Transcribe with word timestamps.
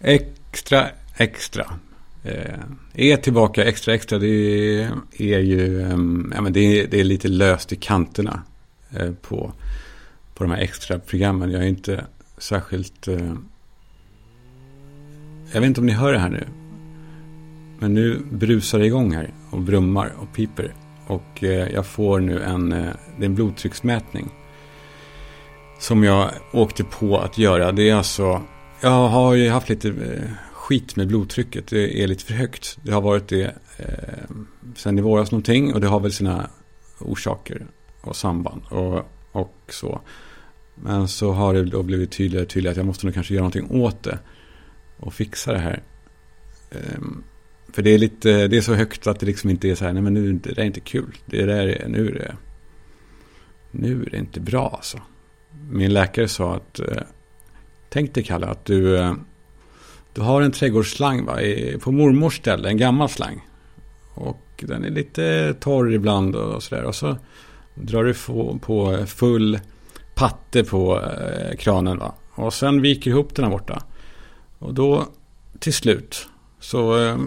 Extra, 0.00 0.88
extra. 1.16 1.66
Eh, 2.22 2.60
är 2.94 3.16
tillbaka 3.16 3.64
extra, 3.64 3.94
extra. 3.94 4.18
Det 4.18 4.26
är 5.18 5.38
ju 5.38 5.80
ja, 6.34 6.40
men 6.40 6.52
det 6.52 6.60
är, 6.60 6.86
det 6.86 7.00
är 7.00 7.04
lite 7.04 7.28
löst 7.28 7.72
i 7.72 7.76
kanterna 7.76 8.42
eh, 8.96 9.12
på, 9.12 9.52
på 10.34 10.44
de 10.44 10.50
här 10.50 10.60
extra 10.60 10.98
programmen. 10.98 11.50
Jag 11.50 11.62
är 11.62 11.68
inte 11.68 12.04
särskilt... 12.38 13.08
Eh, 13.08 13.34
jag 15.52 15.60
vet 15.60 15.68
inte 15.68 15.80
om 15.80 15.86
ni 15.86 15.92
hör 15.92 16.12
det 16.12 16.18
här 16.18 16.28
nu. 16.28 16.46
Men 17.78 17.94
nu 17.94 18.22
brusar 18.30 18.78
det 18.78 18.86
igång 18.86 19.14
här 19.14 19.34
och 19.50 19.60
brummar 19.60 20.12
och 20.18 20.32
piper. 20.36 20.74
Och 21.06 21.44
eh, 21.44 21.68
jag 21.68 21.86
får 21.86 22.20
nu 22.20 22.42
en, 22.42 22.72
eh, 22.72 22.92
det 23.18 23.24
är 23.24 23.26
en 23.26 23.34
blodtrycksmätning. 23.34 24.30
Som 25.78 26.04
jag 26.04 26.30
åkte 26.52 26.84
på 26.84 27.18
att 27.18 27.38
göra. 27.38 27.72
Det 27.72 27.90
är 27.90 27.94
alltså, 27.94 28.42
jag 28.80 29.08
har 29.08 29.34
ju 29.34 29.50
haft 29.50 29.68
lite 29.68 29.88
eh, 29.88 30.30
skit 30.52 30.96
med 30.96 31.08
blodtrycket. 31.08 31.66
Det 31.66 32.02
är 32.02 32.06
lite 32.06 32.24
för 32.24 32.34
högt. 32.34 32.78
Det 32.82 32.92
har 32.92 33.00
varit 33.00 33.28
det 33.28 33.54
eh, 33.76 34.36
sen 34.74 34.98
i 34.98 35.02
våras 35.02 35.30
någonting. 35.30 35.74
Och 35.74 35.80
det 35.80 35.86
har 35.86 36.00
väl 36.00 36.12
sina 36.12 36.50
orsaker 36.98 37.66
och 38.00 38.16
samband 38.16 38.62
och, 38.68 39.10
och 39.32 39.54
så. 39.68 40.00
Men 40.74 41.08
så 41.08 41.32
har 41.32 41.54
det 41.54 41.64
då 41.64 41.82
blivit 41.82 42.12
tydligare 42.12 42.44
och 42.44 42.50
tydligare 42.50 42.72
att 42.72 42.76
jag 42.76 42.86
måste 42.86 43.06
nog 43.06 43.14
kanske 43.14 43.34
göra 43.34 43.42
någonting 43.42 43.82
åt 43.82 44.02
det. 44.02 44.18
Och 44.96 45.14
fixa 45.14 45.52
det 45.52 45.58
här. 45.58 45.82
Eh, 46.70 47.00
för 47.72 47.82
det 47.82 47.90
är 47.90 47.98
lite, 47.98 48.48
det 48.48 48.56
är 48.56 48.60
så 48.60 48.74
högt 48.74 49.06
att 49.06 49.20
det 49.20 49.26
liksom 49.26 49.50
inte 49.50 49.68
är 49.68 49.74
så 49.74 49.84
här, 49.84 49.92
nej 49.92 50.02
men 50.02 50.14
nu, 50.14 50.32
det 50.32 50.52
där 50.52 50.62
är 50.62 50.66
inte 50.66 50.80
kul. 50.80 51.16
Det 51.26 51.44
där 51.44 51.84
nu 51.88 52.08
är 52.08 52.14
det, 52.14 52.36
nu 53.70 54.02
är 54.02 54.10
det 54.10 54.18
inte 54.18 54.40
bra 54.40 54.68
alltså. 54.68 55.00
Min 55.70 55.92
läkare 55.92 56.28
sa 56.28 56.54
att, 56.54 56.78
eh, 56.78 57.02
tänk 57.96 58.14
dig 58.14 58.24
Kalle 58.24 58.46
att 58.46 58.64
du, 58.64 58.98
eh, 58.98 59.14
du 60.12 60.20
har 60.20 60.42
en 60.42 60.52
trädgårdsslang 60.52 61.24
va, 61.24 61.38
på 61.82 61.92
mormors 61.92 62.36
ställe, 62.36 62.68
en 62.68 62.76
gammal 62.76 63.08
slang. 63.08 63.46
Och 64.14 64.64
den 64.66 64.84
är 64.84 64.90
lite 64.90 65.54
torr 65.60 65.92
ibland 65.92 66.36
och 66.36 66.62
sådär. 66.62 66.84
Och 66.84 66.94
så 66.94 67.16
drar 67.74 68.04
du 68.04 68.14
på 68.58 68.98
full 69.06 69.60
patte 70.14 70.64
på 70.64 71.00
eh, 71.00 71.56
kranen 71.56 71.98
va. 71.98 72.14
Och 72.34 72.54
sen 72.54 72.82
viker 72.82 73.10
ihop 73.10 73.34
den 73.34 73.44
här 73.44 73.52
borta. 73.52 73.82
Och 74.58 74.74
då 74.74 75.06
till 75.58 75.74
slut 75.74 76.28
så 76.60 77.04
eh, 77.04 77.18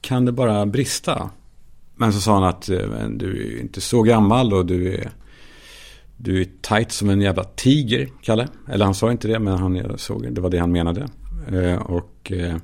kan 0.00 0.24
det 0.24 0.32
bara 0.32 0.66
brista. 0.66 1.30
Men 1.96 2.12
så 2.12 2.20
sa 2.20 2.34
han 2.34 2.44
att 2.44 2.62
du 3.10 3.56
är 3.56 3.60
inte 3.60 3.80
så 3.80 4.02
gammal 4.02 4.52
och 4.52 4.66
du 4.66 4.94
är, 4.94 5.10
du 6.16 6.40
är 6.40 6.46
tight 6.60 6.92
som 6.92 7.10
en 7.10 7.20
jävla 7.20 7.44
tiger, 7.44 8.08
Kalle. 8.22 8.48
Eller 8.68 8.84
han 8.84 8.94
sa 8.94 9.10
inte 9.10 9.28
det, 9.28 9.38
men 9.38 9.58
han 9.58 9.98
såg, 9.98 10.34
det 10.34 10.40
var 10.40 10.50
det 10.50 10.58
han 10.58 10.72
menade. 10.72 11.08
Eh, 11.52 11.76
och, 11.76 12.32
eh, 12.32 12.56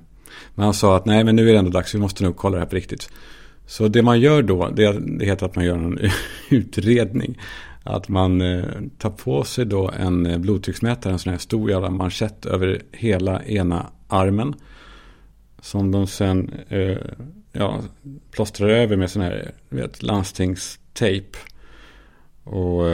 men 0.55 0.65
han 0.65 0.75
sa 0.75 0.97
att 0.97 1.05
nej, 1.05 1.25
men 1.25 1.37
nu 1.37 1.49
är 1.49 1.53
det 1.53 1.59
ändå 1.59 1.71
dags, 1.71 1.95
vi 1.95 1.99
måste 1.99 2.25
nog 2.25 2.37
kolla 2.37 2.55
det 2.55 2.61
här 2.61 2.69
på 2.69 2.77
riktigt. 2.77 3.11
Så 3.67 3.89
det 3.89 4.03
man 4.03 4.21
gör 4.21 4.43
då, 4.43 4.69
det, 4.69 4.93
det 5.19 5.25
heter 5.25 5.47
att 5.47 5.57
man 5.57 5.65
gör 5.65 5.77
en 5.77 5.99
utredning. 6.51 7.39
Att 7.83 8.09
man 8.09 8.41
eh, 8.41 8.65
tar 8.99 9.11
på 9.11 9.45
sig 9.45 9.65
då 9.65 9.91
en 9.99 10.43
blodtrycksmätare, 10.43 11.13
en 11.13 11.19
sån 11.19 11.31
här 11.31 11.39
stor 11.39 11.71
jävla 11.71 11.91
manschett 11.91 12.47
över 12.47 12.83
hela 12.93 13.45
ena 13.45 13.87
armen. 14.09 14.55
Som 15.61 15.91
de 15.91 16.07
sen 16.07 16.55
eh, 16.69 16.99
ja, 17.53 17.81
plåstrar 18.31 18.69
över 18.69 18.97
med 18.97 19.11
sån 19.11 19.23
här 19.23 19.53
vet, 19.69 20.03
landstingstejp. 20.03 21.39
Och 22.45 22.85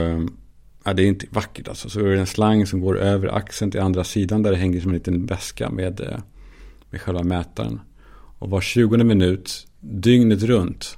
ja, 0.87 0.93
det 0.93 1.03
är 1.03 1.07
inte 1.07 1.25
vackert 1.29 1.67
alltså. 1.67 1.89
Så 1.89 1.99
är 1.99 2.03
det 2.03 2.19
en 2.19 2.27
slang 2.27 2.65
som 2.65 2.81
går 2.81 2.99
över 2.99 3.27
axeln 3.27 3.71
till 3.71 3.79
andra 3.79 4.03
sidan 4.03 4.43
där 4.43 4.51
det 4.51 4.57
hänger 4.57 4.81
som 4.81 4.89
en 4.89 4.97
liten 4.97 5.25
väska 5.25 5.69
med, 5.69 5.99
eh, 5.99 6.19
med 6.89 7.01
själva 7.01 7.23
mätaren. 7.23 7.79
Och 8.39 8.49
var 8.49 8.61
20 8.61 8.97
minut, 8.97 9.67
dygnet 9.79 10.43
runt, 10.43 10.97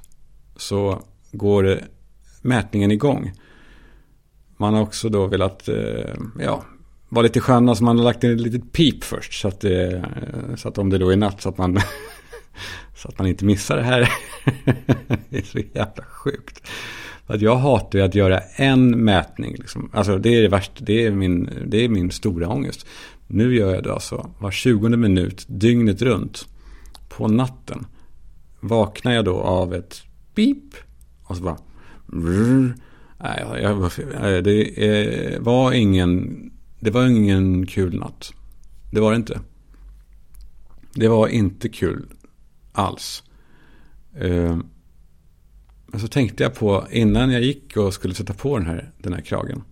så 0.56 1.02
går 1.32 1.68
eh, 1.68 1.76
mätningen 2.42 2.90
igång. 2.90 3.32
Man 4.56 4.74
har 4.74 4.82
också 4.82 5.08
då 5.08 5.26
velat, 5.26 5.68
eh, 5.68 6.14
ja, 6.40 6.64
vara 7.08 7.22
lite 7.22 7.40
sköna 7.40 7.74
så 7.74 7.84
man 7.84 7.98
har 7.98 8.04
lagt 8.04 8.24
in 8.24 8.34
ett 8.34 8.40
litet 8.40 8.72
pip 8.72 9.04
först. 9.04 9.40
Så 9.40 9.48
att, 9.48 9.60
det, 9.60 10.04
så 10.56 10.68
att 10.68 10.78
om 10.78 10.90
det 10.90 10.98
då 10.98 11.10
är 11.10 11.16
natt 11.16 11.42
så 11.42 11.48
att 11.48 11.58
man, 11.58 11.78
så 12.96 13.08
att 13.08 13.18
man 13.18 13.26
inte 13.26 13.44
missar 13.44 13.76
det 13.76 13.82
här. 13.82 14.12
det 15.30 15.38
är 15.38 15.42
så 15.42 15.58
jävla 15.58 16.04
sjukt. 16.04 16.62
Att 17.30 17.40
jag 17.40 17.56
hatar 17.56 17.98
ju 17.98 18.04
att 18.04 18.14
göra 18.14 18.40
en 18.40 19.04
mätning. 19.04 19.54
Liksom. 19.58 19.90
Alltså 19.92 20.18
det 20.18 20.36
är 20.36 20.42
det 20.42 20.48
värsta, 20.48 20.84
det 20.84 21.06
är, 21.06 21.10
min, 21.10 21.50
det 21.66 21.84
är 21.84 21.88
min 21.88 22.10
stora 22.10 22.48
ångest. 22.48 22.86
Nu 23.26 23.54
gör 23.56 23.74
jag 23.74 23.84
det 23.84 23.92
alltså 23.92 24.30
var 24.38 24.50
20 24.50 24.88
minut, 24.88 25.44
dygnet 25.48 26.02
runt. 26.02 26.48
På 27.08 27.28
natten 27.28 27.86
vaknar 28.60 29.12
jag 29.12 29.24
då 29.24 29.36
av 29.36 29.74
ett 29.74 30.02
pip. 30.34 30.74
Och 31.24 31.36
så 31.36 31.42
bara... 31.42 31.58
Nej, 33.18 33.44
jag, 33.62 34.44
det 34.44 35.38
var 35.40 35.72
ingen 35.72 36.50
det 36.80 36.90
var 36.90 37.06
ingen 37.06 37.66
kul 37.66 37.98
natt. 37.98 38.32
Det 38.90 39.00
var 39.00 39.10
det 39.10 39.16
inte. 39.16 39.40
Det 40.94 41.08
var 41.08 41.28
inte 41.28 41.68
kul 41.68 42.06
alls. 42.72 43.22
Ehm, 44.20 44.66
men 45.90 46.00
så 46.00 46.08
tänkte 46.08 46.42
jag 46.42 46.54
på 46.54 46.86
innan 46.90 47.30
jag 47.30 47.42
gick 47.42 47.76
och 47.76 47.94
skulle 47.94 48.14
sätta 48.14 48.34
på 48.34 48.58
den 48.58 48.66
här, 48.66 48.90
den 48.98 49.12
här 49.12 49.20
kragen. 49.20 49.62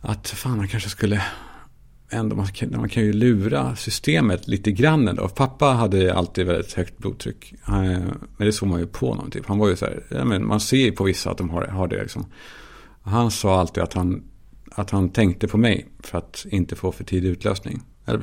Att 0.00 0.28
fan 0.28 0.56
man 0.56 0.68
kanske 0.68 0.88
skulle 0.88 1.22
ändå, 2.10 2.36
man 2.36 2.46
kan, 2.46 2.70
man 2.76 2.88
kan 2.88 3.02
ju 3.02 3.12
lura 3.12 3.76
systemet 3.76 4.48
lite 4.48 4.72
grann 4.72 5.08
ändå. 5.08 5.28
Pappa 5.28 5.66
hade 5.66 6.14
alltid 6.14 6.46
väldigt 6.46 6.72
högt 6.72 6.98
blodtryck. 6.98 7.52
Eh, 7.68 7.72
men 8.36 8.46
det 8.46 8.52
såg 8.52 8.68
man 8.68 8.80
ju 8.80 8.86
på 8.86 9.08
honom 9.08 9.30
typ. 9.30 9.46
Han 9.46 9.58
var 9.58 9.68
ju 9.68 9.76
så 9.76 9.84
här, 9.84 10.04
ja, 10.08 10.24
men 10.24 10.46
man 10.46 10.60
ser 10.60 10.76
ju 10.76 10.92
på 10.92 11.04
vissa 11.04 11.30
att 11.30 11.38
de 11.38 11.50
har, 11.50 11.66
har 11.66 11.88
det 11.88 12.02
liksom. 12.02 12.26
Han 13.02 13.30
sa 13.30 13.60
alltid 13.60 13.82
att 13.82 13.94
han 13.94 14.22
att 14.74 14.90
han 14.90 15.08
tänkte 15.08 15.48
på 15.48 15.58
mig 15.58 15.88
för 15.98 16.18
att 16.18 16.46
inte 16.48 16.76
få 16.76 16.92
för 16.92 17.04
tidig 17.04 17.28
utlösning. 17.28 17.82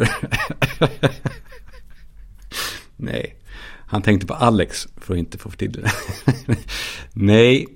Nej, 2.96 3.41
han 3.92 4.02
tänkte 4.02 4.28
på 4.28 4.34
Alex 4.34 4.88
för 4.98 5.14
att 5.14 5.20
inte 5.20 5.38
få 5.38 5.50
för 5.50 5.68
det. 5.68 5.92
Nej, 7.14 7.68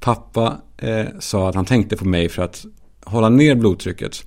pappa 0.00 0.60
eh, 0.76 1.06
sa 1.18 1.48
att 1.48 1.54
han 1.54 1.64
tänkte 1.64 1.96
på 1.96 2.04
mig 2.04 2.28
för 2.28 2.42
att 2.42 2.64
hålla 3.04 3.28
ner 3.28 3.54
blodtrycket. 3.54 4.24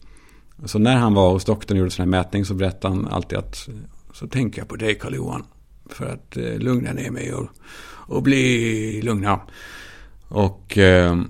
Så 0.65 0.79
när 0.79 0.95
han 0.95 1.13
var 1.13 1.31
hos 1.31 1.45
doktorn 1.45 1.77
och 1.77 1.79
gjorde 1.79 1.91
sån 1.91 2.03
här 2.03 2.09
mätning 2.09 2.45
så 2.45 2.53
berättade 2.53 2.93
han 2.93 3.07
alltid 3.07 3.37
att 3.37 3.69
så 4.13 4.27
tänker 4.27 4.61
jag 4.61 4.67
på 4.67 4.75
dig 4.75 4.95
Karl-Johan. 4.95 5.43
För 5.89 6.05
att 6.05 6.37
eh, 6.37 6.57
lugna 6.57 6.93
ner 6.93 7.11
mig 7.11 7.33
och, 7.33 7.47
och 7.85 8.23
bli 8.23 9.01
lugna. 9.01 9.39
Och 10.27 10.77
eh, 10.77 11.21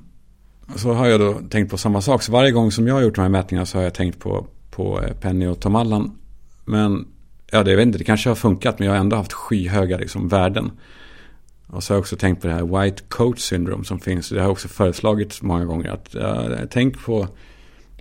så 0.75 0.93
har 0.93 1.07
jag 1.07 1.19
då 1.19 1.41
tänkt 1.49 1.71
på 1.71 1.77
samma 1.77 2.01
sak. 2.01 2.23
Så 2.23 2.31
varje 2.31 2.51
gång 2.51 2.71
som 2.71 2.87
jag 2.87 2.95
har 2.95 3.01
gjort 3.01 3.15
de 3.15 3.21
här 3.21 3.29
mätningarna 3.29 3.65
så 3.65 3.77
har 3.77 3.83
jag 3.83 3.93
tänkt 3.93 4.19
på, 4.19 4.47
på 4.71 5.01
eh, 5.01 5.13
Penny 5.13 5.47
och 5.47 5.59
Tom 5.59 5.75
Allan. 5.75 6.17
Men 6.65 7.07
ja, 7.51 7.63
det, 7.63 7.69
jag 7.69 7.77
vet 7.77 7.85
inte, 7.85 7.97
det 7.97 8.03
kanske 8.03 8.29
har 8.29 8.35
funkat 8.35 8.79
men 8.79 8.85
jag 8.85 8.93
har 8.93 8.99
ändå 8.99 9.15
haft 9.15 9.33
skyhöga 9.33 9.97
liksom, 9.97 10.27
värden. 10.27 10.71
Och 11.67 11.83
så 11.83 11.93
har 11.93 11.95
jag 11.95 12.01
också 12.01 12.15
tänkt 12.15 12.41
på 12.41 12.47
det 12.47 12.53
här 12.53 12.81
white 12.81 13.03
coat 13.07 13.39
syndrome 13.39 13.85
som 13.85 13.99
finns. 13.99 14.29
Det 14.29 14.35
har 14.35 14.43
jag 14.43 14.51
också 14.51 14.67
föreslagit 14.67 15.41
många 15.41 15.65
gånger. 15.65 15.89
Att, 15.89 16.15
uh, 16.15 16.65
tänk, 16.69 17.05
på, 17.05 17.27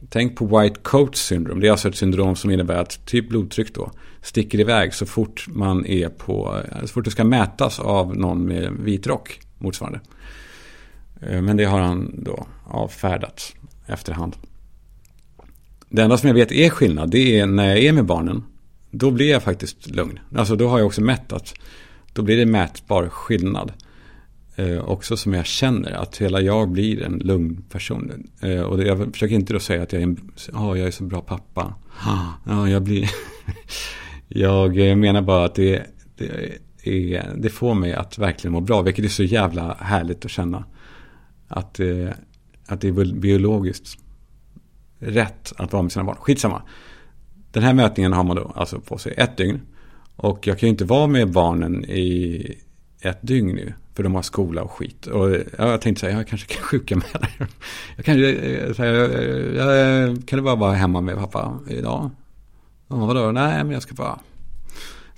tänk 0.09 0.37
på 0.37 0.61
white 0.61 0.81
coat 0.83 1.17
syndrome. 1.17 1.61
Det 1.61 1.67
är 1.67 1.71
alltså 1.71 1.89
ett 1.89 1.97
syndrom 1.97 2.37
som 2.37 2.51
innebär 2.51 2.77
att 2.77 3.07
typ 3.07 3.29
blodtryck 3.29 3.75
då 3.75 3.91
sticker 4.23 4.61
iväg 4.61 4.95
så 4.95 5.07
fort 5.07 5.47
man 5.49 5.87
är 5.87 6.09
på, 6.09 6.63
eh, 6.73 6.81
så 6.81 6.89
fort 6.89 7.05
det 7.05 7.11
ska 7.11 7.25
mätas 7.25 7.81
av 7.81 8.17
någon 8.17 8.45
med 8.45 8.73
vit 8.73 9.07
rock 9.07 9.41
motsvarande. 9.59 10.01
Uh, 11.31 11.41
men 11.41 11.57
det 11.57 11.65
har 11.65 11.81
han 11.81 12.15
då 12.25 12.47
avfärdat 12.65 13.55
efterhand. 13.87 14.37
Det 15.89 16.03
enda 16.03 16.19
som 16.19 16.27
jag 16.27 16.35
vet 16.35 16.53
är 16.53 16.71
skillnad, 16.71 17.11
det 17.11 17.39
är 17.39 17.47
när 17.47 17.69
jag 17.69 17.79
är 17.79 17.93
med 17.93 18.05
barnen. 18.05 18.45
Då 18.91 19.11
blir 19.11 19.31
jag 19.31 19.43
faktiskt 19.43 19.91
lugn. 19.91 20.19
Alltså 20.35 20.57
då 20.57 20.69
har 20.69 20.79
jag 20.79 20.87
också 20.87 21.01
mätt 21.01 21.33
att 21.33 21.55
då 22.13 22.23
blir 22.23 22.37
det 22.37 22.47
mätbar 22.47 23.09
skillnad. 23.09 23.73
Eh, 24.57 24.79
också 24.79 25.17
som 25.17 25.35
jag 25.35 25.47
känner 25.47 25.93
att 25.93 26.17
hela 26.17 26.41
jag 26.41 26.69
blir 26.69 27.03
en 27.03 27.19
lugn 27.19 27.63
person. 27.71 28.29
Eh, 28.41 28.61
och 28.61 28.83
jag 28.83 29.13
försöker 29.13 29.35
inte 29.35 29.53
då 29.53 29.61
säga 29.61 29.83
att 29.83 29.93
jag 29.93 30.03
är, 30.03 30.07
en, 30.07 30.31
oh, 30.53 30.79
jag 30.79 30.87
är 30.87 30.91
så 30.91 31.05
bra 31.05 31.21
pappa. 31.21 31.75
Ja, 32.47 32.69
jag 32.69 32.83
blir... 32.83 33.11
jag 34.29 34.89
eh, 34.89 34.97
menar 34.97 35.23
bara 35.23 35.45
att 35.45 35.55
det, 35.55 35.87
det, 36.17 36.59
är, 36.83 37.35
det 37.37 37.49
får 37.49 37.75
mig 37.75 37.93
att 37.93 38.19
verkligen 38.19 38.53
må 38.53 38.61
bra. 38.61 38.83
Vilket 38.83 39.05
är 39.05 39.09
så 39.09 39.23
jävla 39.23 39.77
härligt 39.81 40.25
att 40.25 40.31
känna 40.31 40.65
att, 41.49 41.81
eh, 41.81 42.09
att 42.67 42.81
det 42.81 42.89
är 42.89 43.15
biologiskt 43.15 43.99
rätt 44.99 45.53
att 45.57 45.73
vara 45.73 45.83
med 45.83 45.93
sina 45.93 46.05
barn. 46.05 46.17
Skitsamma. 46.21 46.63
Den 47.53 47.63
här 47.63 47.75
mätningen 47.75 48.13
har 48.13 48.25
man 48.25 48.37
då 48.37 48.53
alltså 48.55 48.81
på 48.81 48.99
sig 48.99 49.15
ett 49.17 49.37
dygn. 49.37 49.61
Och 50.17 50.47
jag 50.47 50.59
kan 50.59 50.67
ju 50.67 50.71
inte 50.71 50.85
vara 50.85 51.07
med 51.07 51.31
barnen 51.31 51.85
i 51.85 52.55
ett 53.01 53.19
dygn 53.21 53.55
nu. 53.55 53.73
För 53.95 54.03
de 54.03 54.15
har 54.15 54.23
skola 54.23 54.63
och 54.63 54.71
skit. 54.71 55.07
Och 55.07 55.31
jag 55.59 55.81
tänkte 55.81 56.01
säga, 56.01 56.17
jag 56.17 56.27
kanske 56.27 56.55
kan 56.55 56.63
sjuka 56.63 56.97
med 56.97 57.05
det. 57.13 57.47
Jag 57.97 58.09
eh, 58.09 58.25
eh, 58.25 58.53
eh, 58.53 58.65
kan, 58.67 58.75
säga, 58.75 58.95
jag, 59.55 60.27
kan 60.27 60.37
du 60.37 60.43
bara 60.43 60.55
vara 60.55 60.73
hemma 60.73 61.01
med 61.01 61.17
pappa 61.17 61.59
idag? 61.69 62.11
Ja, 62.89 62.97
vadå? 62.97 63.33
Nej, 63.33 63.65
men 63.65 63.73
jag 63.73 63.83
ska 63.83 63.95
bara... 63.95 64.19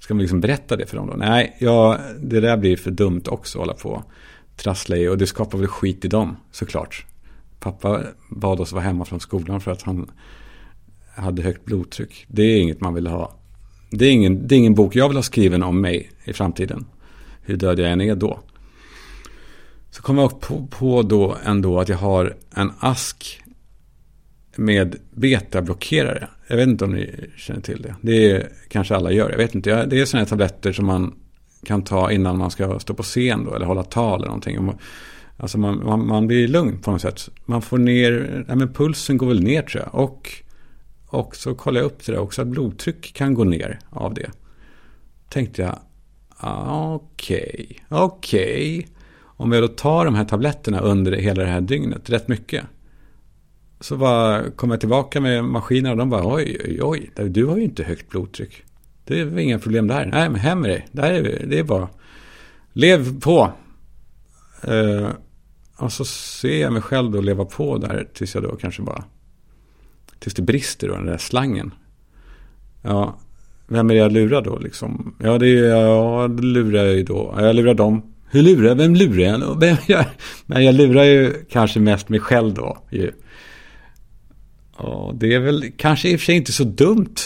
Ska 0.01 0.15
man 0.15 0.23
liksom 0.23 0.41
berätta 0.41 0.77
det 0.77 0.87
för 0.87 0.97
dem 0.97 1.07
då? 1.07 1.15
Nej, 1.17 1.57
ja, 1.59 1.99
det 2.21 2.41
där 2.41 2.57
blir 2.57 2.77
för 2.77 2.91
dumt 2.91 3.23
också 3.27 3.59
att 3.59 3.63
hålla 3.63 3.75
på 3.75 4.05
trassla 4.57 4.97
i. 4.97 5.09
Och 5.09 5.19
det 5.19 5.27
skapar 5.27 5.59
väl 5.59 5.69
skit 5.69 6.05
i 6.05 6.09
dem, 6.09 6.37
såklart. 6.51 7.07
Pappa 7.61 8.01
bad 8.29 8.61
oss 8.61 8.73
vara 8.73 8.85
hemma 8.85 9.05
från 9.05 9.21
skolan 9.21 9.61
för 9.61 9.71
att 9.71 9.83
han 9.83 10.11
hade 11.21 11.43
högt 11.43 11.65
blodtryck. 11.65 12.27
Det 12.29 12.43
är 12.43 12.61
inget 12.61 12.81
man 12.81 12.95
vill 12.95 13.07
ha. 13.07 13.37
Det 13.91 14.07
är 14.07 14.11
ingen, 14.11 14.49
det 14.49 14.55
är 14.55 14.59
ingen 14.59 14.75
bok 14.75 14.97
jag 14.97 15.09
vill 15.09 15.17
ha 15.17 15.23
skriven 15.23 15.63
om 15.63 15.81
mig 15.81 16.11
i 16.25 16.33
framtiden. 16.33 16.87
Hur 17.43 17.57
död 17.57 17.79
jag 17.79 17.91
än 17.91 18.01
är 18.01 18.15
då. 18.15 18.41
Så 19.91 20.03
kom 20.03 20.19
jag 20.19 20.41
på, 20.41 20.67
på 20.71 21.03
då 21.03 21.37
ändå 21.45 21.81
att 21.81 21.89
jag 21.89 21.97
har 21.97 22.37
en 22.55 22.73
ask 22.79 23.43
med 24.57 24.97
betablockerare. 25.11 26.29
Jag 26.47 26.57
vet 26.57 26.69
inte 26.69 26.85
om 26.85 26.93
ni 26.93 27.31
känner 27.37 27.61
till 27.61 27.83
det. 27.83 27.95
Det 28.01 28.31
är, 28.31 28.49
kanske 28.69 28.97
alla 28.97 29.13
gör. 29.13 29.31
Jag 29.31 29.39
vet 29.39 29.55
inte. 29.55 29.87
Det 29.87 30.01
är 30.01 30.05
sådana 30.05 30.25
här 30.25 30.29
tabletter 30.29 30.73
som 30.73 30.87
man 30.87 31.15
kan 31.65 31.83
ta 31.83 32.11
innan 32.11 32.39
man 32.39 32.51
ska 32.51 32.79
stå 32.79 32.95
på 32.95 33.03
scen 33.03 33.45
då, 33.45 33.55
eller 33.55 33.67
hålla 33.67 33.83
tal 33.83 34.19
eller 34.19 34.27
någonting. 34.27 34.73
Alltså 35.37 35.59
man, 35.59 35.85
man, 35.85 36.07
man 36.07 36.27
blir 36.27 36.49
lugn 36.49 36.79
på 36.79 36.91
något 36.91 37.03
sätt. 37.03 37.29
Man 37.45 37.63
får 37.63 37.79
ner, 37.79 38.45
ja 38.49 38.55
men 38.55 38.73
pulsen 38.73 39.17
går 39.19 39.27
väl 39.27 39.43
ner 39.43 39.63
tror 39.63 39.85
jag. 39.85 39.95
Och, 39.95 40.43
och 41.11 41.37
så 41.37 41.55
kollar 41.55 41.81
jag 41.81 41.87
upp 41.87 42.07
det 42.07 42.13
där 42.13 42.19
också, 42.19 42.43
att 42.43 42.49
blodtryck 42.49 43.15
kan 43.15 43.35
gå 43.35 43.45
ner 43.45 43.79
av 43.91 44.15
det. 44.15 44.31
Tänkte 45.29 45.63
jag, 45.63 45.79
okej, 46.41 47.67
okay, 47.69 47.77
okej. 47.89 48.79
Okay. 48.79 48.95
Om 49.23 49.53
jag 49.53 49.63
då 49.63 49.69
tar 49.69 50.05
de 50.05 50.15
här 50.15 50.25
tabletterna 50.25 50.81
under 50.81 51.13
hela 51.13 51.43
det 51.43 51.49
här 51.49 51.61
dygnet, 51.61 52.11
rätt 52.11 52.29
mycket. 52.29 52.65
Så 53.81 53.97
bara 53.97 54.51
kom 54.51 54.71
jag 54.71 54.81
tillbaka 54.81 55.21
med 55.21 55.45
maskinerna 55.45 55.91
och 55.91 55.97
de 55.97 56.11
bara 56.11 56.35
oj, 56.35 56.61
oj, 56.65 56.83
oj, 56.83 57.11
du 57.31 57.47
har 57.47 57.57
ju 57.57 57.63
inte 57.63 57.85
högt 57.85 58.09
blodtryck. 58.09 58.63
Det 59.05 59.21
är 59.21 59.25
väl 59.25 59.39
inga 59.39 59.59
problem 59.59 59.87
där. 59.87 60.07
Nej, 60.07 60.29
men 60.29 60.41
hem 60.41 60.61
med 60.61 60.71
dig. 60.71 60.89
Där 60.93 61.11
är, 61.11 61.47
det 61.47 61.59
är 61.59 61.65
bara 61.65 61.89
lev 62.73 63.21
på. 63.21 63.53
Uh, 64.69 65.09
och 65.77 65.93
så 65.93 66.05
ser 66.05 66.61
jag 66.61 66.73
mig 66.73 66.83
själv 66.83 67.11
då 67.11 67.21
leva 67.21 67.45
på 67.45 67.79
där 67.79 68.09
tills 68.15 68.35
jag 68.35 68.43
då 68.45 68.57
kanske 68.57 68.83
bara 68.83 69.05
tills 70.21 70.35
det 70.35 70.43
brister 70.43 70.89
då, 70.89 70.95
den 70.95 71.07
där 71.07 71.19
slangen. 71.19 71.75
Ja, 72.83 73.19
vem 73.69 73.91
är 73.91 73.95
det 73.95 74.01
jag 74.01 74.13
lurar 74.13 74.43
då 74.43 74.59
liksom? 74.59 75.15
Ja, 75.19 75.39
det 75.39 75.49
är 75.49 75.65
ja, 75.65 76.29
det 76.29 76.43
lurar 76.43 76.85
jag 76.85 76.95
ju 76.95 77.05
då. 77.05 77.35
Jag 77.39 77.57
lurar 77.57 77.75
dem. 77.75 78.03
Hur 78.31 78.43
lurar 78.43 78.69
jag? 78.69 78.75
Vem 78.75 78.95
lurar 78.95 79.23
jag? 79.23 79.61
Vem 79.61 79.77
jag? 79.87 80.05
Men 80.47 80.65
jag 80.65 80.75
lurar 80.75 81.05
ju 81.05 81.35
kanske 81.51 81.81
mest 81.81 82.09
mig 82.09 82.21
själv 82.21 82.55
då. 82.55 82.79
Ju. 82.91 83.13
Ja, 84.79 85.15
det 85.15 85.35
är 85.35 85.41
väl 85.41 85.65
kanske 85.77 86.11
i 86.11 86.17
och 86.17 86.21
för 86.21 86.25
sig 86.25 86.37
inte 86.37 86.53
så 86.53 86.65
dumt. 86.65 87.17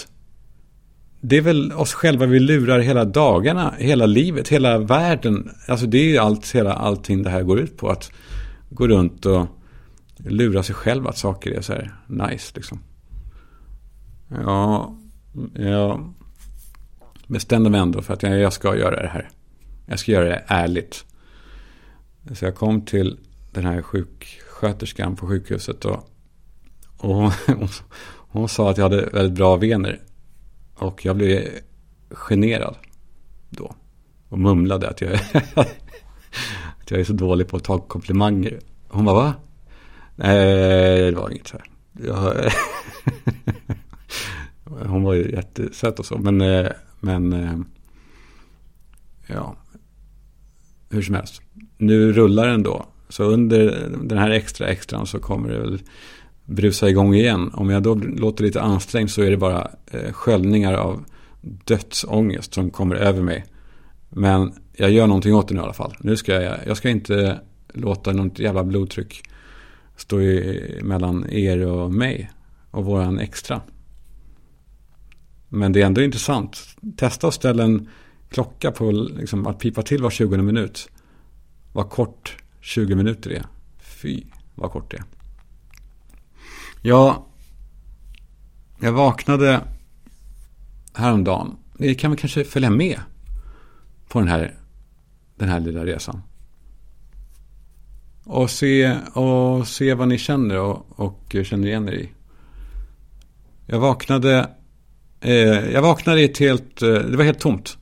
Det 1.21 1.37
är 1.37 1.41
väl 1.41 1.73
oss 1.73 1.93
själva 1.95 2.27
vi 2.27 2.41
lurar 2.41 2.79
hela 2.79 3.05
dagarna, 3.05 3.75
hela 3.79 4.07
livet, 4.07 4.49
hela 4.49 4.79
världen. 4.79 5.51
Alltså 5.69 5.87
det 5.87 5.99
är 5.99 6.05
ju 6.05 6.19
allt, 6.19 6.55
hela, 6.55 6.73
allting 6.73 7.23
det 7.23 7.31
här 7.31 7.43
går 7.43 7.61
ut 7.61 7.77
på. 7.77 7.89
Att 7.89 8.13
gå 8.71 8.89
runt 8.89 9.27
och 9.27 9.47
lura 10.25 10.63
sig 10.63 10.75
själv 10.75 11.07
att 11.07 11.19
saker 11.19 11.51
är 11.51 11.61
så 11.61 11.73
här 11.73 11.95
nice 12.07 12.53
liksom. 12.55 12.81
Ja, 14.29 14.97
jag 15.55 16.15
bestämde 17.27 17.71
mig 17.71 17.81
ändå 17.81 18.03
för 18.03 18.15
att 18.15 18.23
jag, 18.23 18.39
jag 18.39 18.53
ska 18.53 18.77
göra 18.77 19.03
det 19.03 19.09
här. 19.09 19.31
Jag 19.87 19.99
ska 19.99 20.13
göra 20.13 20.25
det 20.25 20.45
ärligt. 20.47 21.05
Så 22.33 22.45
jag 22.45 22.55
kom 22.55 22.85
till 22.85 23.19
den 23.53 23.65
här 23.65 23.83
sjuksköterskan 23.83 25.17
på 25.17 25.27
sjukhuset 25.27 25.85
och, 25.85 26.09
och 26.97 27.33
hon, 27.47 27.69
hon, 28.29 28.49
sa 28.49 28.71
att 28.71 28.77
jag 28.77 28.85
hade 28.85 29.07
väldigt 29.07 29.37
bra 29.37 29.57
vener. 29.57 30.01
Och 30.75 31.05
jag 31.05 31.17
blev 31.17 31.49
generad 32.11 32.77
då. 33.51 33.75
Och 34.29 34.39
mumlade 34.39 34.89
att 34.89 35.01
jag, 35.01 35.13
att 35.55 36.91
jag 36.91 37.01
är 37.01 37.05
så 37.05 37.13
dålig 37.13 37.49
på 37.49 37.57
att 37.57 37.65
ta 37.65 37.79
komplimanger. 37.79 38.61
Hon 38.89 39.05
bara, 39.05 39.15
va? 39.15 39.35
Nej, 40.17 41.11
det 41.11 41.17
var 41.17 41.31
inget 41.31 41.49
så 41.49 41.57
här. 41.57 41.67
Jag, 42.07 42.53
hon 44.89 45.03
var 45.03 45.15
ju 45.15 45.31
jättesöt 45.31 45.99
och 45.99 46.07
så. 46.07 46.19
Men, 46.19 46.41
eh, 46.41 46.71
men 47.01 47.33
eh, 47.33 47.59
ja, 49.27 49.57
hur 50.91 51.03
som 51.03 51.15
helst. 51.15 51.43
Nu 51.79 52.13
rullar 52.13 52.47
den 52.47 52.63
då. 52.63 52.87
Så 53.09 53.25
under 53.25 53.89
den 54.03 54.19
här 54.19 54.31
extra 54.31 54.67
extran 54.67 55.07
så 55.07 55.19
kommer 55.19 55.51
det 55.51 55.59
väl 55.59 55.83
brusa 56.45 56.89
igång 56.89 57.15
igen. 57.15 57.51
Om 57.55 57.71
jag 57.71 57.83
då 57.83 57.95
låter 57.95 58.45
lite 58.45 58.63
ansträngd 58.63 59.11
så 59.11 59.23
är 59.23 59.31
det 59.31 59.37
bara 59.37 59.71
eh, 59.91 60.13
sköljningar 60.13 60.75
av 60.75 61.05
dödsångest 61.41 62.55
som 62.55 62.71
kommer 62.71 62.95
över 62.97 63.23
mig. 63.23 63.45
Men 64.11 64.53
jag 64.73 64.91
gör 64.91 65.07
någonting 65.07 65.35
åt 65.35 65.49
det 65.49 65.55
nu 65.55 65.61
i 65.61 65.65
alla 65.65 65.73
fall. 65.73 65.97
Nu 66.01 66.17
ska 66.17 66.43
jag, 66.43 66.57
jag 66.67 66.77
ska 66.77 66.91
inte 66.91 67.41
låta 67.73 68.13
något 68.13 68.39
jävla 68.39 68.65
blodtryck 68.65 69.23
Står 69.97 70.23
ju 70.23 70.81
mellan 70.83 71.31
er 71.31 71.67
och 71.67 71.93
mig 71.93 72.31
och 72.71 72.85
våran 72.85 73.19
extra. 73.19 73.61
Men 75.49 75.73
det 75.73 75.83
är 75.83 75.87
ändå 75.87 76.03
intressant. 76.03 76.77
Testa 76.97 77.29
att 77.29 77.35
ställa 77.35 77.65
en 77.65 77.89
klocka 78.29 78.71
på 78.71 78.91
liksom, 78.91 79.47
att 79.47 79.59
pipa 79.59 79.83
till 79.83 80.03
var 80.03 80.11
20 80.11 80.37
minut. 80.37 80.89
Vad 81.73 81.91
kort 81.91 82.37
20 82.61 82.95
minuter 82.95 83.31
är. 83.31 83.47
Fy, 83.79 84.25
vad 84.55 84.71
kort 84.71 84.91
det 84.91 84.97
är. 84.97 85.05
Ja, 86.83 87.27
jag 88.81 88.93
vaknade 88.93 89.61
häromdagen. 90.95 91.57
Ni 91.79 91.95
kan 91.95 92.11
väl 92.11 92.21
kanske 92.21 92.45
följa 92.45 92.71
med 92.71 93.01
på 94.09 94.19
den 94.19 94.29
här, 94.29 94.55
den 95.37 95.49
här 95.49 95.61
lilla 95.61 95.87
resan. 95.87 96.23
Och 98.25 98.51
se, 98.51 98.97
och 99.13 99.69
se 99.69 99.95
vad 99.95 100.09
ni 100.09 100.19
känner 100.19 100.59
och, 100.59 100.87
och 100.97 101.37
känner 101.45 101.69
igen 101.69 101.89
er 101.89 101.93
i. 101.93 102.11
Jag 103.67 103.79
vaknade, 103.79 104.51
eh, 105.21 105.71
jag 105.73 105.83
vaknade 105.83 106.21
i 106.21 106.25
ett 106.25 106.39
helt, 106.39 106.83
eh, 106.83 106.89
det 106.89 107.17
var 107.17 107.25
helt 107.25 107.41
tomt 107.41 107.79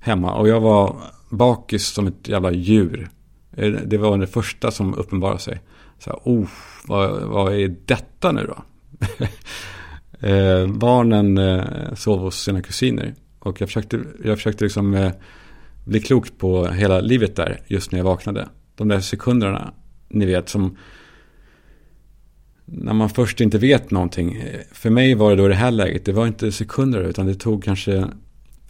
hemma. 0.00 0.34
Och 0.34 0.48
jag 0.48 0.60
var 0.60 0.96
bakis 1.30 1.86
som 1.86 2.06
ett 2.06 2.28
jävla 2.28 2.52
djur. 2.52 3.08
Eh, 3.56 3.70
det 3.70 3.98
var 3.98 4.18
det 4.18 4.26
första 4.26 4.70
som 4.70 4.94
uppenbarade 4.94 5.38
sig. 5.38 5.60
Så 5.98 6.10
här, 6.10 6.18
oh, 6.24 6.48
vad, 6.86 7.22
vad 7.22 7.54
är 7.54 7.76
detta 7.86 8.32
nu 8.32 8.46
då? 8.46 8.56
eh, 10.28 10.66
barnen 10.66 11.38
eh, 11.38 11.94
sov 11.94 12.20
hos 12.20 12.42
sina 12.42 12.62
kusiner. 12.62 13.14
Och 13.38 13.60
jag 13.60 13.68
försökte, 13.68 14.00
jag 14.24 14.36
försökte 14.36 14.64
liksom 14.64 14.94
eh, 14.94 15.12
bli 15.84 16.00
klok 16.00 16.38
på 16.38 16.66
hela 16.66 17.00
livet 17.00 17.36
där 17.36 17.60
just 17.66 17.92
när 17.92 17.98
jag 17.98 18.04
vaknade. 18.04 18.48
De 18.74 18.88
där 18.88 19.00
sekunderna, 19.00 19.72
ni 20.08 20.26
vet, 20.26 20.48
som 20.48 20.76
när 22.64 22.92
man 22.92 23.08
först 23.10 23.40
inte 23.40 23.58
vet 23.58 23.90
någonting. 23.90 24.42
För 24.72 24.90
mig 24.90 25.14
var 25.14 25.30
det 25.30 25.36
då 25.36 25.48
det 25.48 25.54
här 25.54 25.70
läget, 25.70 26.04
det 26.04 26.12
var 26.12 26.26
inte 26.26 26.52
sekunder 26.52 27.00
utan 27.00 27.26
det 27.26 27.34
tog 27.34 27.64
kanske 27.64 28.08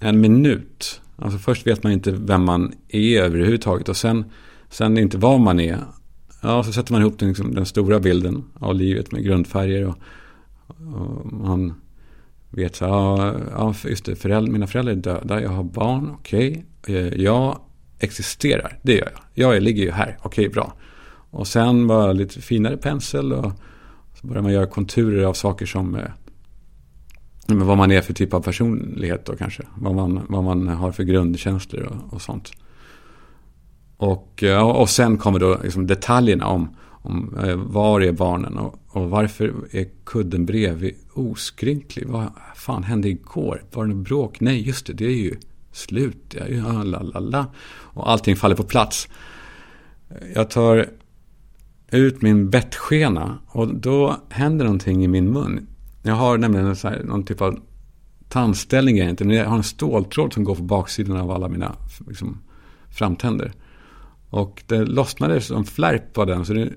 en 0.01 0.21
minut. 0.21 1.01
Alltså 1.17 1.39
först 1.39 1.67
vet 1.67 1.83
man 1.83 1.93
inte 1.93 2.13
vem 2.13 2.45
man 2.45 2.73
är 2.89 3.23
överhuvudtaget 3.23 3.89
och 3.89 3.97
sen, 3.97 4.25
sen 4.71 4.99
inte 4.99 5.19
vad 5.19 5.41
man 5.41 5.61
är. 5.61 5.79
Ja, 6.43 6.63
så 6.63 6.73
sätter 6.73 6.93
man 6.93 7.03
ihop 7.03 7.19
den, 7.19 7.29
liksom, 7.29 7.55
den 7.55 7.67
stora 7.67 8.01
bilden 8.01 8.45
av 8.55 8.75
livet 8.75 9.13
med 9.13 9.25
grundfärger 9.25 9.87
och, 9.87 9.99
och 10.67 11.33
man 11.33 11.75
vet 12.51 12.77
så 12.77 12.85
ja, 12.85 13.35
ja 13.53 13.75
just 13.85 14.05
det, 14.05 14.17
föräldrar, 14.17 14.53
mina 14.53 14.67
föräldrar 14.67 14.93
är 14.93 14.97
döda, 14.97 15.43
jag 15.43 15.51
har 15.51 15.65
barn, 15.65 16.11
okej. 16.19 16.65
Okay. 16.83 17.23
Jag 17.23 17.61
existerar, 17.99 18.79
det 18.83 18.93
gör 18.93 19.13
jag. 19.35 19.55
Jag 19.55 19.63
ligger 19.63 19.83
ju 19.83 19.91
här, 19.91 20.17
okej, 20.23 20.47
okay, 20.47 20.55
bra. 20.55 20.75
Och 21.37 21.47
sen 21.47 21.87
bara 21.87 22.13
lite 22.13 22.41
finare 22.41 22.77
pensel 22.77 23.33
och 23.33 23.53
så 24.21 24.27
börjar 24.27 24.43
man 24.43 24.53
göra 24.53 24.67
konturer 24.67 25.25
av 25.25 25.33
saker 25.33 25.67
som 25.67 25.95
eh, 25.95 26.05
men 27.47 27.67
vad 27.67 27.77
man 27.77 27.91
är 27.91 28.01
för 28.01 28.13
typ 28.13 28.35
av 28.35 28.41
personlighet 28.41 29.27
då 29.27 29.37
kanske. 29.37 29.63
Vad 29.79 29.95
man, 29.95 30.21
vad 30.29 30.45
man 30.45 30.69
har 30.69 30.93
för 30.93 31.03
grundkänslor 31.03 31.83
och, 31.83 32.15
och 32.15 32.23
sånt. 32.23 32.53
Och, 33.97 34.45
och 34.75 34.89
sen 34.89 35.19
kommer 35.19 35.39
då 35.39 35.59
liksom 35.63 35.87
detaljerna 35.87 36.47
om, 36.47 36.77
om 36.87 37.39
eh, 37.45 37.57
var 37.57 38.01
är 38.01 38.13
barnen 38.13 38.59
och, 38.59 38.79
och 38.89 39.11
varför 39.11 39.55
är 39.71 39.87
kudden 40.05 40.47
bredvid 40.47 40.95
oskrynklig. 41.13 42.07
Vad 42.07 42.31
fan 42.55 42.83
hände 42.83 43.09
igår? 43.09 43.63
Var 43.73 43.87
det 43.87 43.95
något 43.95 44.09
bråk? 44.09 44.41
Nej, 44.41 44.67
just 44.67 44.87
det, 44.87 44.93
det 44.93 45.05
är 45.05 45.17
ju 45.17 45.35
slut. 45.73 46.37
Ja, 46.49 46.67
ah, 46.67 46.83
lalala. 46.83 47.47
Och 47.81 48.11
allting 48.11 48.37
faller 48.37 48.57
på 48.57 48.65
plats. 48.65 49.09
Jag 50.35 50.51
tar 50.51 50.89
ut 51.91 52.23
min 52.23 52.51
bettskena 52.51 53.39
och 53.47 53.75
då 53.75 54.17
händer 54.29 54.65
någonting 54.65 55.05
i 55.05 55.09
min 55.09 55.33
mun. 55.33 55.67
Jag 56.03 56.15
har 56.15 56.39
nämligen 56.39 56.77
så 56.77 56.89
här, 56.89 57.03
någon 57.03 57.25
typ 57.25 57.41
av 57.41 57.59
tandställning 58.29 59.15
men 59.19 59.31
Jag 59.31 59.49
har 59.49 59.57
en 59.57 59.63
ståltråd 59.63 60.33
som 60.33 60.45
går 60.45 60.55
på 60.55 60.63
baksidan 60.63 61.17
av 61.17 61.31
alla 61.31 61.49
mina 61.49 61.77
liksom, 62.09 62.39
framtänder. 62.91 63.53
Och 64.31 64.63
det 64.67 64.85
lossnade 64.85 65.41
som 65.41 65.65
flärp 65.65 66.13
på 66.13 66.25
den. 66.25 66.45
Så 66.45 66.53
det 66.53 66.73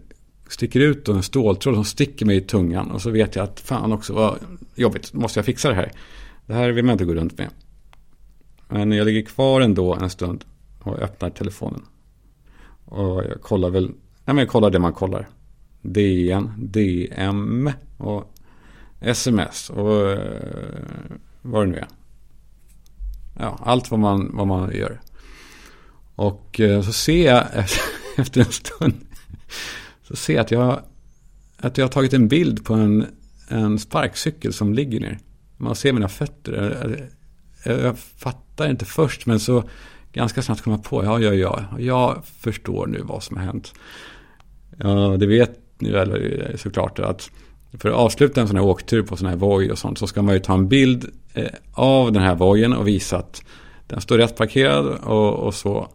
sticker 0.47 0.79
ut 0.79 1.07
en 1.07 1.23
ståltråd 1.23 1.75
som 1.75 1.85
sticker 1.85 2.25
mig 2.25 2.37
i 2.37 2.41
tungan. 2.41 2.91
Och 2.91 3.01
så 3.01 3.09
vet 3.09 3.35
jag 3.35 3.43
att 3.43 3.59
fan 3.59 3.93
också 3.93 4.13
vad 4.13 4.37
jobbigt, 4.75 5.13
måste 5.13 5.39
jag 5.39 5.45
fixa 5.45 5.69
det 5.69 5.75
här. 5.75 5.91
Det 6.45 6.53
här 6.53 6.69
vill 6.69 6.85
man 6.85 6.93
inte 6.93 7.05
gå 7.05 7.13
runt 7.13 7.37
med. 7.37 7.49
Men 8.67 8.91
jag 8.91 9.05
ligger 9.05 9.21
kvar 9.21 9.61
ändå 9.61 9.95
en 9.95 10.09
stund 10.09 10.45
och 10.79 10.99
öppnar 10.99 11.29
telefonen. 11.29 11.81
Och 12.85 13.23
jag 13.23 13.41
kollar 13.41 13.69
väl, 13.69 13.91
nej 14.29 14.33
men 14.35 14.41
jag 14.41 14.49
kollar 14.49 14.69
det 14.69 14.79
man 14.79 14.93
kollar. 14.93 15.29
DN, 15.81 16.51
DM 16.57 17.71
och 17.97 18.33
sms 19.01 19.69
och 19.69 20.11
eh, 20.11 20.79
vad 21.41 21.67
det 21.67 21.71
nu 21.71 21.77
är. 21.77 21.87
Ja, 23.39 23.59
allt 23.63 23.91
vad 23.91 23.99
man, 23.99 24.31
vad 24.33 24.47
man 24.47 24.75
gör. 24.75 25.01
Och 26.15 26.59
eh, 26.59 26.81
så 26.81 26.93
ser 26.93 27.25
jag 27.25 27.45
efter 28.17 28.41
en 28.41 28.51
stund 28.51 28.93
så 30.03 30.15
ser 30.15 30.33
jag 30.33 30.41
att 30.41 30.51
jag, 30.51 30.81
att 31.57 31.77
jag 31.77 31.85
har 31.85 31.91
tagit 31.91 32.13
en 32.13 32.27
bild 32.27 32.65
på 32.65 32.73
en, 32.73 33.05
en 33.47 33.79
sparkcykel 33.79 34.53
som 34.53 34.73
ligger 34.73 34.99
ner. 34.99 35.19
Man 35.57 35.75
ser 35.75 35.93
mina 35.93 36.09
fötter. 36.09 37.07
Jag, 37.63 37.79
jag 37.79 37.99
fattar 37.99 38.69
inte 38.69 38.85
först 38.85 39.25
men 39.25 39.39
så 39.39 39.63
ganska 40.13 40.41
snabbt 40.41 40.61
komma 40.61 40.77
på, 40.77 41.03
ja, 41.03 41.19
ja, 41.19 41.33
ja, 41.33 41.65
jag 41.79 42.25
förstår 42.25 42.87
nu 42.87 43.01
vad 43.03 43.23
som 43.23 43.37
har 43.37 43.43
hänt. 43.43 43.73
Ja, 44.77 45.17
det 45.19 45.27
vet 45.27 45.59
ni 45.79 45.91
väl 45.91 46.57
såklart 46.57 46.99
att 46.99 47.31
för 47.77 47.89
att 47.89 47.95
avsluta 47.95 48.41
en 48.41 48.47
sån 48.47 48.57
här 48.57 48.65
åktur 48.65 49.03
på 49.03 49.17
sån 49.17 49.27
här 49.27 49.35
voj 49.35 49.71
och 49.71 49.77
sånt 49.77 49.97
så 49.97 50.07
ska 50.07 50.21
man 50.21 50.33
ju 50.33 50.39
ta 50.39 50.53
en 50.53 50.67
bild 50.67 51.05
eh, 51.33 51.47
av 51.73 52.11
den 52.11 52.23
här 52.23 52.35
vojen 52.35 52.73
och 52.73 52.87
visa 52.87 53.17
att 53.17 53.43
den 53.87 54.01
står 54.01 54.17
rätt 54.17 54.37
parkerad 54.37 54.85
och, 55.03 55.33
och 55.33 55.53
så. 55.53 55.87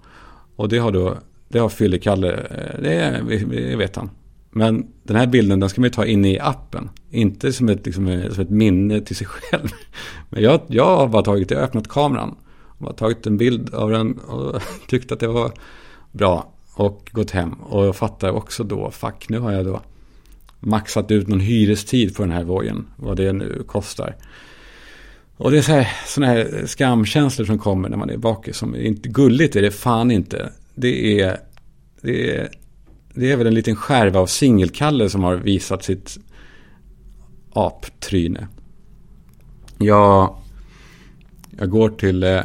Och 0.56 0.68
det 0.68 0.78
har 0.78 0.92
då, 0.92 1.16
det 1.48 1.58
har 1.58 1.68
Fyllekalle, 1.68 2.32
eh, 2.32 2.82
det, 2.82 3.22
det 3.50 3.76
vet 3.76 3.96
han. 3.96 4.10
Men 4.50 4.86
den 5.02 5.16
här 5.16 5.26
bilden 5.26 5.60
den 5.60 5.68
ska 5.68 5.80
man 5.80 5.86
ju 5.86 5.94
ta 5.94 6.06
in 6.06 6.24
i 6.24 6.38
appen. 6.38 6.90
Inte 7.10 7.52
som 7.52 7.68
ett, 7.68 7.86
liksom, 7.86 8.08
eh, 8.08 8.30
som 8.30 8.42
ett 8.42 8.50
minne 8.50 9.00
till 9.00 9.16
sig 9.16 9.26
själv. 9.26 9.68
Men 10.28 10.42
jag, 10.42 10.60
jag 10.66 10.96
har 10.96 11.08
bara 11.08 11.22
tagit, 11.22 11.50
jag 11.50 11.58
har 11.58 11.64
öppnat 11.64 11.88
kameran. 11.88 12.36
Och 12.78 12.86
har 12.86 12.94
tagit 12.94 13.26
en 13.26 13.36
bild 13.36 13.74
av 13.74 13.90
den 13.90 14.18
och 14.18 14.62
tyckt 14.88 15.12
att 15.12 15.20
det 15.20 15.28
var 15.28 15.52
bra. 16.12 16.50
Och 16.74 17.10
gått 17.12 17.30
hem. 17.30 17.52
Och 17.52 17.86
jag 17.86 17.96
fattar 17.96 18.30
också 18.30 18.64
då, 18.64 18.90
fuck 18.90 19.28
nu 19.28 19.38
har 19.38 19.52
jag 19.52 19.66
då 19.66 19.80
maxat 20.60 21.10
ut 21.10 21.28
någon 21.28 21.40
hyrestid 21.40 22.16
på 22.16 22.22
den 22.22 22.32
här 22.32 22.44
vojen. 22.44 22.86
Vad 22.96 23.16
det 23.16 23.32
nu 23.32 23.62
kostar. 23.66 24.16
Och 25.36 25.50
det 25.50 25.58
är 25.58 25.62
så 25.62 25.72
här, 25.72 25.88
sådana 26.06 26.32
här 26.32 26.66
skamkänslor 26.66 27.46
som 27.46 27.58
kommer 27.58 27.88
när 27.88 27.96
man 27.96 28.10
är 28.10 28.16
bakis. 28.16 28.56
Som 28.56 28.76
inte 28.76 29.08
gulligt 29.08 29.56
är 29.56 29.62
det 29.62 29.70
fan 29.70 30.10
inte. 30.10 30.52
Det 30.74 31.20
är, 31.20 31.36
det 32.00 32.36
är, 32.36 32.48
det 33.14 33.32
är 33.32 33.36
väl 33.36 33.46
en 33.46 33.54
liten 33.54 33.76
skärva 33.76 34.20
av 34.20 34.26
singelkalle 34.26 35.10
som 35.10 35.24
har 35.24 35.36
visat 35.36 35.84
sitt 35.84 36.18
aptryne. 37.52 38.48
Jag, 39.78 40.36
jag 41.58 41.70
går 41.70 41.88
till 41.88 42.22
eh, 42.22 42.40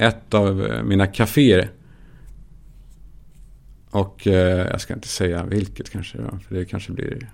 ett 0.00 0.34
av 0.34 0.66
eh, 0.66 0.82
mina 0.82 1.06
kaféer. 1.06 1.70
Och 3.90 4.26
eh, 4.26 4.66
jag 4.70 4.80
ska 4.80 4.94
inte 4.94 5.08
säga 5.08 5.44
vilket 5.44 5.90
kanske. 5.90 6.18
För 6.48 6.54
det 6.54 6.64
kanske 6.64 6.92
blir 6.92 7.28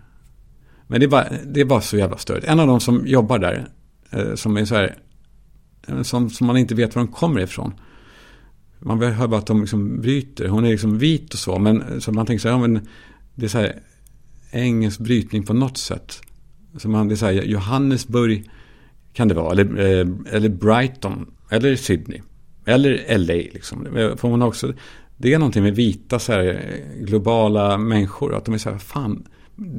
men 0.87 1.01
det 1.01 1.07
är, 1.07 1.09
bara, 1.09 1.29
det 1.47 1.61
är 1.61 1.65
bara 1.65 1.81
så 1.81 1.97
jävla 1.97 2.19
störigt. 2.19 2.47
En 2.47 2.61
av 2.61 2.67
de 2.67 2.81
som 2.81 3.07
jobbar 3.07 3.39
där, 3.39 3.69
eh, 4.11 4.35
som 4.35 4.57
är 4.57 4.65
så 4.65 4.75
här, 4.75 4.97
eh, 5.87 6.03
som, 6.03 6.31
som 6.31 6.47
man 6.47 6.57
inte 6.57 6.75
vet 6.75 6.95
var 6.95 7.03
de 7.03 7.13
kommer 7.13 7.41
ifrån. 7.41 7.75
Man 8.79 9.03
hör 9.03 9.27
bara 9.27 9.41
att 9.41 9.47
de 9.47 9.61
liksom 9.61 10.01
bryter. 10.01 10.49
Hon 10.49 10.65
är 10.65 10.71
liksom 10.71 10.99
vit 10.99 11.35
och 11.35 11.39
så, 11.39 11.59
men 11.59 11.83
eh, 11.83 11.99
så 11.99 12.13
man 12.13 12.27
tänker 12.27 12.43
så 12.43 12.49
här, 12.49 12.55
ja, 12.55 12.61
men 12.61 12.89
det 13.35 13.45
är 13.45 13.49
så 13.49 13.59
här 13.59 13.81
engelsk 14.51 14.99
brytning 14.99 15.43
på 15.43 15.55
något 15.55 15.79
sätt. 15.79 16.21
Så 16.77 16.89
man, 16.89 17.09
det 17.09 17.15
är 17.15 17.17
så 17.17 17.27
här, 17.27 17.33
Johannesburg 17.33 18.51
kan 19.13 19.29
det 19.29 19.35
vara, 19.35 19.53
eller, 19.53 19.79
eh, 19.79 20.07
eller 20.31 20.49
Brighton, 20.49 21.31
eller 21.51 21.77
Sydney, 21.77 22.23
eller 22.67 23.19
LA 23.19 23.35
liksom. 23.35 23.85
För 23.93 24.29
hon 24.29 24.43
också, 24.43 24.73
det 25.17 25.35
är 25.35 25.39
någonting 25.39 25.63
med 25.63 25.75
vita 25.75 26.19
så 26.19 26.33
här, 26.33 26.45
eh, 26.45 27.05
globala 27.05 27.79
människor, 27.79 28.35
att 28.35 28.45
de 28.45 28.55
är 28.55 28.59
så 28.59 28.71
här, 28.71 28.79
fan, 28.79 29.27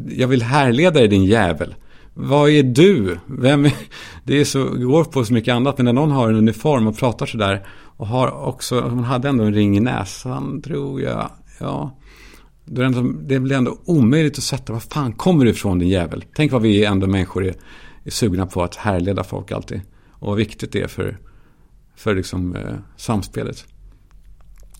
jag 0.10 0.27
vill 0.27 0.41
härleda 0.41 1.00
dig 1.00 1.08
din 1.08 1.25
jävel. 1.25 1.75
Vad 2.13 2.50
är 2.50 2.63
du? 2.63 3.17
Vem 3.25 3.65
är... 3.65 3.74
Det 4.24 4.39
är 4.39 4.46
så, 4.46 4.63
går 4.63 5.03
på 5.03 5.25
så 5.25 5.34
mycket 5.34 5.53
annat. 5.53 5.77
Men 5.77 5.86
när 5.86 5.94
någon 5.94 6.12
har 6.12 6.29
en 6.29 6.36
uniform 6.36 6.88
och 6.88 6.98
pratar 6.98 7.25
så 7.25 7.38
där. 7.38 7.67
Och 7.98 8.08
har 8.08 8.48
också, 8.48 8.82
hon 8.82 9.03
hade 9.03 9.29
ändå 9.29 9.44
en 9.44 9.53
ring 9.53 9.77
i 9.77 9.79
näsan 9.79 10.62
tror 10.62 11.01
jag. 11.01 11.32
Ja. 11.60 11.98
Det 12.65 13.39
blir 13.39 13.56
ändå 13.56 13.77
omöjligt 13.86 14.38
att 14.38 14.44
sätta, 14.44 14.74
var 14.74 14.79
fan 14.79 15.13
kommer 15.13 15.46
du 15.46 15.51
ifrån 15.51 15.79
din 15.79 15.89
jävel? 15.89 16.25
Tänk 16.36 16.51
vad 16.51 16.62
vi 16.62 16.86
ändå 16.86 17.08
människor 17.08 17.46
är, 17.46 17.53
är 18.03 18.12
sugna 18.12 18.46
på 18.46 18.63
att 18.63 18.75
härleda 18.75 19.24
folk 19.24 19.51
alltid. 19.51 19.82
Och 20.12 20.27
vad 20.27 20.38
viktigt 20.38 20.72
det 20.72 20.82
är 20.82 20.88
för, 20.88 21.17
för 21.98 22.16
liksom, 22.16 22.56
eh, 22.56 22.75
samspelet. 22.96 23.66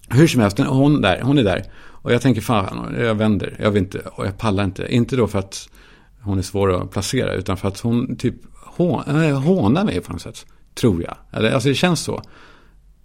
Hur 0.10 0.28
som 0.28 0.42
helst, 0.42 0.60
hon, 0.60 1.02
där, 1.02 1.22
hon 1.22 1.38
är 1.38 1.44
där. 1.44 1.64
Och 2.08 2.14
jag 2.14 2.22
tänker 2.22 2.42
fan, 2.42 2.96
jag 3.00 3.16
vänder. 3.16 3.56
Jag 3.60 3.72
vill 3.72 3.84
inte, 3.84 4.00
och 4.00 4.26
jag 4.26 4.38
pallar 4.38 4.64
inte. 4.64 4.94
Inte 4.96 5.16
då 5.16 5.28
för 5.28 5.40
att 5.40 5.70
hon 6.22 6.38
är 6.38 6.42
svår 6.42 6.82
att 6.82 6.92
placera. 6.92 7.34
Utan 7.34 7.58
för 7.58 7.68
att 7.68 7.80
hon 7.80 8.16
typ 8.18 8.36
eh, 8.80 9.40
hånar 9.40 9.86
mig 9.86 10.02
på 10.02 10.14
något 10.14 10.22
sätt. 10.22 10.46
Tror 10.74 11.04
jag. 11.04 11.16
Eller, 11.32 11.52
alltså 11.52 11.70
det 11.70 11.76
känns 11.76 12.00
så. 12.00 12.22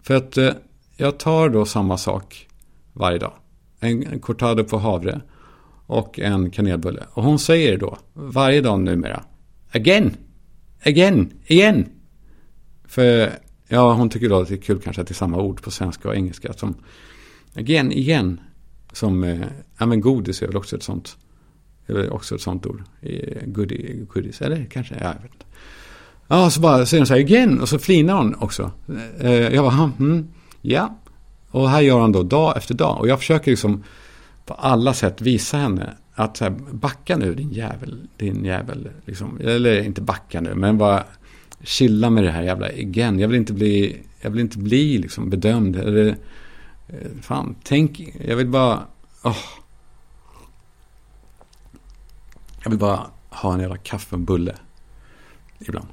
För 0.02 0.14
att 0.14 0.38
eh, 0.38 0.50
jag 0.96 1.18
tar 1.18 1.48
då 1.48 1.64
samma 1.64 1.98
sak 1.98 2.48
varje 2.92 3.18
dag. 3.18 3.32
En, 3.80 4.06
en 4.06 4.20
cortado 4.20 4.64
på 4.64 4.78
havre 4.78 5.20
och 5.86 6.18
en 6.18 6.50
kanelbulle. 6.50 7.06
Och 7.12 7.22
hon 7.22 7.38
säger 7.38 7.78
då 7.78 7.98
varje 8.14 8.60
dag 8.60 8.80
numera. 8.80 9.22
Again! 9.72 10.16
Again! 10.84 11.32
Igen! 11.46 11.88
För 12.84 13.32
ja, 13.72 13.92
hon 13.92 14.10
tycker 14.10 14.28
då 14.28 14.40
att 14.40 14.48
det 14.48 14.54
är 14.54 14.60
kul 14.60 14.80
kanske 14.80 15.02
att 15.02 15.08
det 15.08 15.12
är 15.12 15.14
samma 15.14 15.38
ord 15.42 15.62
på 15.62 15.70
svenska 15.70 16.08
och 16.08 16.16
engelska. 16.16 16.52
Som 16.52 16.74
again, 17.54 17.92
igen. 17.92 18.40
Som, 18.92 19.24
eh, 19.24 19.46
ja 19.78 19.86
men 19.86 20.00
godis 20.00 20.42
är 20.42 20.46
väl 20.46 20.56
också 20.56 20.76
ett 20.76 20.82
sånt. 20.82 21.16
Eller 21.86 22.12
också 22.12 22.34
ett 22.34 22.40
sånt 22.40 22.66
ord. 22.66 22.82
Eh, 23.00 23.46
goodie, 23.46 24.06
goodies, 24.14 24.40
eller 24.40 24.64
kanske, 24.70 24.94
ja, 24.94 25.04
jag 25.04 25.22
vet 25.22 25.32
inte. 25.32 25.44
Ja, 26.28 26.50
så 26.50 26.60
bara 26.60 26.86
säger 26.86 27.00
hon 27.00 27.06
så 27.06 27.14
här 27.14 27.20
igen 27.20 27.60
och 27.60 27.68
så 27.68 27.78
flinar 27.78 28.16
hon 28.16 28.34
också. 28.34 28.70
Eh, 29.20 29.32
jag 29.32 29.64
bara, 29.64 29.92
mm, 29.98 30.28
ja. 30.60 30.98
Och 31.50 31.70
här 31.70 31.80
gör 31.80 32.00
han 32.00 32.12
då 32.12 32.22
dag 32.22 32.56
efter 32.56 32.74
dag. 32.74 33.00
Och 33.00 33.08
jag 33.08 33.18
försöker 33.18 33.50
liksom 33.50 33.84
på 34.46 34.54
alla 34.54 34.94
sätt 34.94 35.20
visa 35.20 35.56
henne 35.56 35.96
att 36.14 36.36
så 36.36 36.44
här, 36.44 36.54
backa 36.70 37.16
nu 37.16 37.34
din 37.34 37.52
jävel, 37.52 38.08
din 38.16 38.44
jävel. 38.44 38.88
Liksom. 39.04 39.40
Eller 39.40 39.82
inte 39.82 40.00
backa 40.00 40.40
nu, 40.40 40.54
men 40.54 40.78
bara 40.78 41.04
chilla 41.62 42.10
med 42.10 42.24
det 42.24 42.30
här 42.30 42.42
jävla 42.42 42.72
igen. 42.72 43.18
Jag 43.18 43.28
vill 43.28 43.38
inte 43.38 43.52
bli, 43.52 44.02
jag 44.20 44.30
vill 44.30 44.40
inte 44.40 44.58
bli 44.58 44.98
liksom 44.98 45.30
bedömd. 45.30 45.76
Eller 45.76 46.16
eh, 46.88 47.10
fan, 47.22 47.54
tänk, 47.62 48.14
jag 48.26 48.36
vill 48.36 48.48
bara... 48.48 48.82
Oh. 49.22 49.36
Jag 52.62 52.70
vill 52.70 52.78
bara 52.78 53.06
ha 53.30 53.54
en 53.54 53.60
jävla 53.60 53.76
kaffe 53.76 54.14
och 54.14 54.20
bulle. 54.20 54.54
Ibland. 55.58 55.88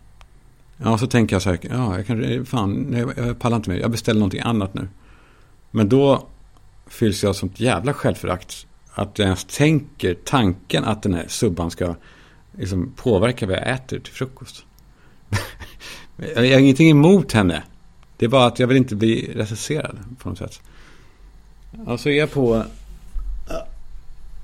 Ja, 0.78 0.98
så 0.98 1.08
tänker 1.08 1.36
jag 1.36 1.42
så 1.42 1.50
här, 1.50 1.60
ja, 1.62 1.98
jag 1.98 2.08
kanske, 2.08 2.36
eh, 2.36 2.44
fan, 2.44 2.94
jag, 2.94 3.28
jag 3.28 3.40
pallar 3.40 3.58
inte 3.58 3.70
mer, 3.70 3.78
jag 3.78 3.92
beställer 3.92 4.20
någonting 4.20 4.42
annat 4.42 4.74
nu. 4.74 4.88
Men 5.72 5.90
då 5.90 6.28
fylls 6.88 7.24
jag 7.24 7.30
av 7.30 7.34
sånt 7.34 7.60
jävla 7.60 7.94
självförakt. 7.94 8.68
Att 8.94 9.20
jag 9.20 9.26
ens 9.26 9.46
tänker 9.46 10.14
tanken 10.14 10.84
att 10.84 11.04
den 11.04 11.14
här 11.14 11.26
subban 11.28 11.72
ska 11.72 11.96
liksom 12.52 12.92
påverka 12.96 13.48
vad 13.48 13.56
jag 13.56 13.70
äter 13.70 14.00
till 14.00 14.14
frukost. 14.14 14.66
jag 16.36 16.36
har 16.36 16.60
ingenting 16.60 16.90
emot 16.90 17.32
henne. 17.32 17.64
Det 18.18 18.26
är 18.26 18.30
bara 18.30 18.46
att 18.46 18.60
jag 18.60 18.68
vill 18.68 18.78
inte 18.78 18.96
bli 18.96 19.32
recenserad 19.36 19.98
på 20.20 20.30
något 20.30 20.38
sätt. 20.38 20.62
Och 21.86 22.00
så 22.00 22.10
är 22.10 22.14
jag 22.14 22.32
på... 22.32 22.64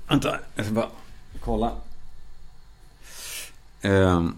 Vänta, 0.08 0.36
jag 0.54 0.64
ska 0.64 0.74
bara 0.74 0.88
kolla. 1.40 1.72
Uh, 3.84 4.28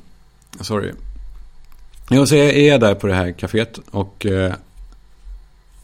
sorry. 0.61 0.93
Ja, 2.11 2.27
så 2.27 2.35
är 2.35 2.69
jag 2.69 2.81
där 2.81 2.95
på 2.95 3.07
det 3.07 3.15
här 3.15 3.33
kaféet 3.33 3.81
och 3.91 4.27
uh, 4.31 4.53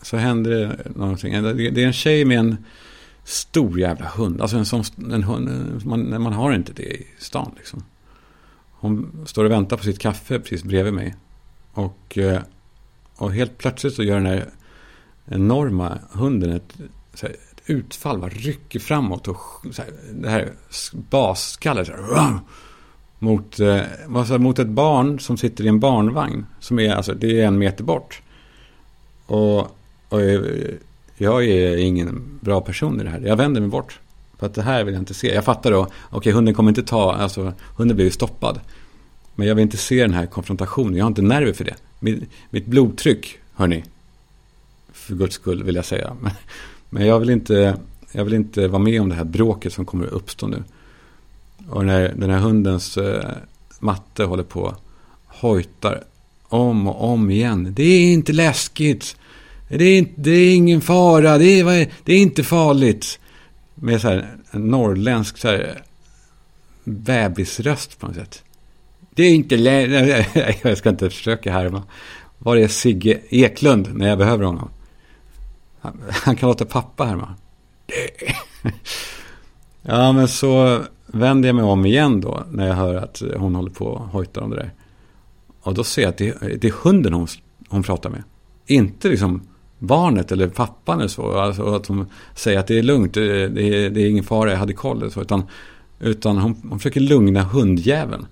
så 0.02 0.16
händer 0.16 0.50
det 0.50 0.90
någonting. 0.96 1.42
Det 1.42 1.82
är 1.82 1.86
en 1.86 1.92
tjej 1.92 2.24
med 2.24 2.38
en 2.38 2.64
stor 3.24 3.80
jävla 3.80 4.08
hund. 4.08 4.40
Alltså 4.40 4.56
en 4.56 4.66
sån 4.66 4.84
en 5.12 5.22
hund, 5.22 5.80
man, 5.84 6.22
man 6.22 6.32
har 6.32 6.52
inte 6.52 6.72
det 6.72 6.82
i 6.82 7.06
stan 7.18 7.54
liksom. 7.56 7.82
Hon 8.84 9.24
står 9.26 9.44
och 9.44 9.50
väntar 9.50 9.76
på 9.76 9.82
sitt 9.82 9.98
kaffe 9.98 10.38
precis 10.38 10.64
bredvid 10.64 10.92
mig. 10.92 11.14
Och, 11.72 12.18
eh, 12.18 12.40
och 13.16 13.32
helt 13.32 13.58
plötsligt 13.58 13.94
så 13.94 14.02
gör 14.02 14.14
den 14.14 14.26
här 14.26 14.48
enorma 15.24 15.98
hunden 16.12 16.50
ett, 16.50 16.76
här, 17.22 17.30
ett 17.30 17.62
utfall, 17.66 18.18
bara 18.18 18.30
rycker 18.30 18.80
framåt 18.80 19.28
och 19.28 19.38
så 19.72 19.82
här, 19.82 19.90
det 20.14 20.28
här 20.28 20.52
basskallet 20.92 21.90
mot, 23.18 23.60
alltså, 24.16 24.38
mot 24.38 24.58
ett 24.58 24.68
barn 24.68 25.20
som 25.20 25.36
sitter 25.36 25.64
i 25.64 25.68
en 25.68 25.80
barnvagn. 25.80 26.46
Som 26.60 26.78
är, 26.78 26.94
alltså, 26.94 27.14
det 27.14 27.40
är 27.40 27.46
en 27.46 27.58
meter 27.58 27.84
bort. 27.84 28.22
Och, 29.26 29.60
och 30.08 30.20
eh, 30.20 30.74
jag 31.16 31.44
är 31.44 31.76
ingen 31.76 32.38
bra 32.40 32.60
person 32.60 33.00
i 33.00 33.04
det 33.04 33.10
här. 33.10 33.20
Jag 33.20 33.36
vänder 33.36 33.60
mig 33.60 33.70
bort. 33.70 34.00
För 34.44 34.48
att 34.48 34.54
det 34.54 34.62
här 34.62 34.84
vill 34.84 34.94
jag 34.94 35.00
inte 35.00 35.14
se. 35.14 35.34
Jag 35.34 35.44
fattar 35.44 35.70
då, 35.70 35.82
okej 35.82 35.92
okay, 36.12 36.32
hunden 36.32 36.54
kommer 36.54 36.70
inte 36.70 36.82
ta, 36.82 37.14
alltså 37.14 37.52
hunden 37.76 37.96
blir 37.96 38.06
ju 38.06 38.10
stoppad. 38.10 38.60
Men 39.34 39.46
jag 39.46 39.54
vill 39.54 39.62
inte 39.62 39.76
se 39.76 40.02
den 40.02 40.14
här 40.14 40.26
konfrontationen. 40.26 40.96
Jag 40.96 41.04
har 41.04 41.08
inte 41.08 41.22
nerver 41.22 41.52
för 41.52 41.64
det. 41.64 41.74
Mitt, 42.00 42.22
mitt 42.50 42.66
blodtryck, 42.66 43.38
hörni. 43.54 43.84
För 44.92 45.14
guds 45.14 45.34
skull 45.34 45.62
vill 45.62 45.74
jag 45.74 45.84
säga. 45.84 46.16
Men, 46.20 46.32
men 46.90 47.06
jag, 47.06 47.20
vill 47.20 47.30
inte, 47.30 47.78
jag 48.12 48.24
vill 48.24 48.34
inte 48.34 48.68
vara 48.68 48.82
med 48.82 49.00
om 49.00 49.08
det 49.08 49.14
här 49.14 49.24
bråket 49.24 49.72
som 49.72 49.84
kommer 49.84 50.06
att 50.06 50.12
uppstå 50.12 50.46
nu. 50.46 50.64
Och 51.68 51.84
när 51.86 52.14
den 52.16 52.30
här 52.30 52.38
hundens 52.38 52.96
eh, 52.96 53.30
matte 53.80 54.24
håller 54.24 54.42
på 54.42 54.74
hojtar 55.26 56.04
om 56.42 56.88
och 56.88 57.08
om 57.12 57.30
igen. 57.30 57.72
Det 57.76 57.82
är 57.82 58.12
inte 58.12 58.32
läskigt. 58.32 59.16
Det 59.68 59.84
är, 59.84 59.98
inte, 59.98 60.12
det 60.16 60.30
är 60.30 60.54
ingen 60.54 60.80
fara. 60.80 61.38
Det 61.38 61.60
är, 61.60 61.88
det 62.04 62.12
är 62.12 62.18
inte 62.18 62.44
farligt. 62.44 63.18
Med 63.84 64.00
så 64.00 64.08
här, 64.08 64.36
en 64.50 64.66
norrländsk 64.66 65.38
så 65.38 65.48
här, 65.48 65.58
eh, 65.60 65.82
bebisröst 66.84 67.98
på 67.98 68.06
något 68.06 68.16
sätt. 68.16 68.44
Det 69.10 69.22
är 69.22 69.34
inte 69.34 69.56
längre... 69.56 70.26
Jag 70.62 70.78
ska 70.78 70.88
inte 70.88 71.10
försöka 71.10 71.52
härma. 71.52 71.82
Var 72.38 72.56
är 72.56 72.68
Sigge 72.68 73.20
Eklund 73.28 73.88
när 73.94 74.08
jag 74.08 74.18
behöver 74.18 74.44
honom? 74.44 74.70
Han, 75.80 76.02
han 76.10 76.36
kan 76.36 76.48
låta 76.48 76.64
pappa 76.64 77.04
härma. 77.04 77.34
Ja, 79.86 80.12
men 80.12 80.28
så 80.28 80.82
vänder 81.06 81.48
jag 81.48 81.56
mig 81.56 81.64
om 81.64 81.86
igen 81.86 82.20
då 82.20 82.44
när 82.50 82.66
jag 82.66 82.74
hör 82.74 82.94
att 82.94 83.22
hon 83.36 83.54
håller 83.54 83.70
på 83.70 83.86
och 83.86 84.00
hojtar 84.00 84.42
om 84.42 84.50
det 84.50 84.56
där. 84.56 84.72
Och 85.60 85.74
då 85.74 85.84
ser 85.84 86.02
jag 86.02 86.08
att 86.08 86.18
det, 86.18 86.60
det 86.60 86.68
är 86.68 86.74
hunden 86.82 87.12
hon, 87.12 87.28
hon 87.68 87.82
pratar 87.82 88.10
med. 88.10 88.22
Inte 88.66 89.08
liksom 89.08 89.42
barnet 89.78 90.32
eller 90.32 90.48
pappan 90.48 90.98
eller 90.98 91.08
så. 91.08 91.38
Alltså 91.38 91.74
att 91.74 91.86
hon 91.86 92.06
säger 92.34 92.58
att 92.58 92.66
det 92.66 92.78
är 92.78 92.82
lugnt, 92.82 93.14
det 93.14 93.44
är, 93.44 93.90
det 93.90 94.00
är 94.00 94.10
ingen 94.10 94.24
fara, 94.24 94.50
jag 94.50 94.58
hade 94.58 94.72
koll. 94.72 95.02
Eller 95.02 95.10
så, 95.10 95.20
utan 95.20 95.42
utan 96.00 96.38
hon, 96.38 96.56
hon 96.68 96.78
försöker 96.78 97.00
lugna 97.00 97.42
hundjäveln. 97.42 98.26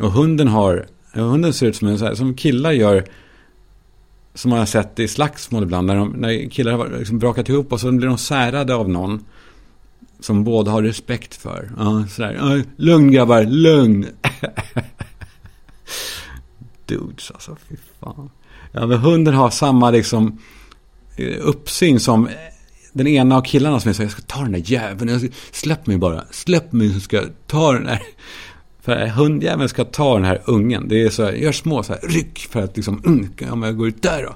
Och 0.00 0.12
hunden 0.12 0.48
har, 0.48 0.86
hunden 1.12 1.52
ser 1.52 1.66
ut 1.66 1.76
som 1.76 1.88
en 1.88 1.98
så 1.98 2.04
här, 2.04 2.14
som 2.14 2.34
killar 2.34 2.72
gör. 2.72 3.04
Som 4.34 4.50
man 4.50 4.58
har 4.58 4.66
sett 4.66 4.98
i 4.98 5.08
slagsmål 5.08 5.62
ibland. 5.62 5.86
När, 5.86 5.96
de, 5.96 6.08
när 6.08 6.50
killar 6.50 6.72
har 6.72 6.98
liksom 6.98 7.18
brakat 7.18 7.48
ihop 7.48 7.72
och 7.72 7.80
så 7.80 7.92
blir 7.92 8.08
de 8.08 8.18
särade 8.18 8.74
av 8.74 8.88
någon. 8.88 9.24
Som 10.20 10.44
båda 10.44 10.70
har 10.70 10.82
respekt 10.82 11.34
för. 11.34 11.70
Ja, 11.78 12.04
sådär. 12.10 12.64
Lugn 12.76 13.12
grabbar, 13.12 13.42
lugn. 13.44 14.06
Dudes 16.86 17.30
alltså, 17.30 17.56
fy 17.68 17.76
fan. 18.00 18.30
Ja, 18.72 18.86
men 18.86 18.98
hunden 18.98 19.34
har 19.34 19.50
samma 19.50 19.90
liksom 19.90 20.38
uppsyn 21.40 22.00
som 22.00 22.28
den 22.92 23.06
ena 23.06 23.36
av 23.36 23.42
killarna 23.42 23.80
som 23.80 23.88
är 23.88 23.92
så 23.92 24.02
jag 24.02 24.10
ska 24.10 24.22
ta 24.22 24.40
den 24.40 24.52
där 24.52 24.62
jäveln, 24.64 25.32
släpp 25.50 25.86
mig 25.86 25.96
bara, 25.96 26.24
släpp 26.30 26.72
mig 26.72 26.94
så 26.94 27.00
ska 27.00 27.16
jag 27.16 27.28
ta 27.46 27.72
den 27.72 27.84
där. 27.84 28.02
För 28.82 29.06
hundjäveln 29.06 29.68
ska 29.68 29.84
ta 29.84 30.14
den 30.14 30.24
här 30.24 30.42
ungen. 30.44 30.88
Det 30.88 31.02
är 31.02 31.10
så 31.10 31.24
här, 31.24 31.32
gör 31.32 31.52
små 31.52 31.82
så 31.82 31.92
här, 31.92 32.00
ryck 32.08 32.38
för 32.38 32.62
att 32.62 32.76
liksom, 32.76 33.02
mm, 33.06 33.52
om 33.52 33.62
jag 33.62 33.76
går 33.76 33.88
ut 33.88 34.02
där 34.02 34.22
då. 34.22 34.34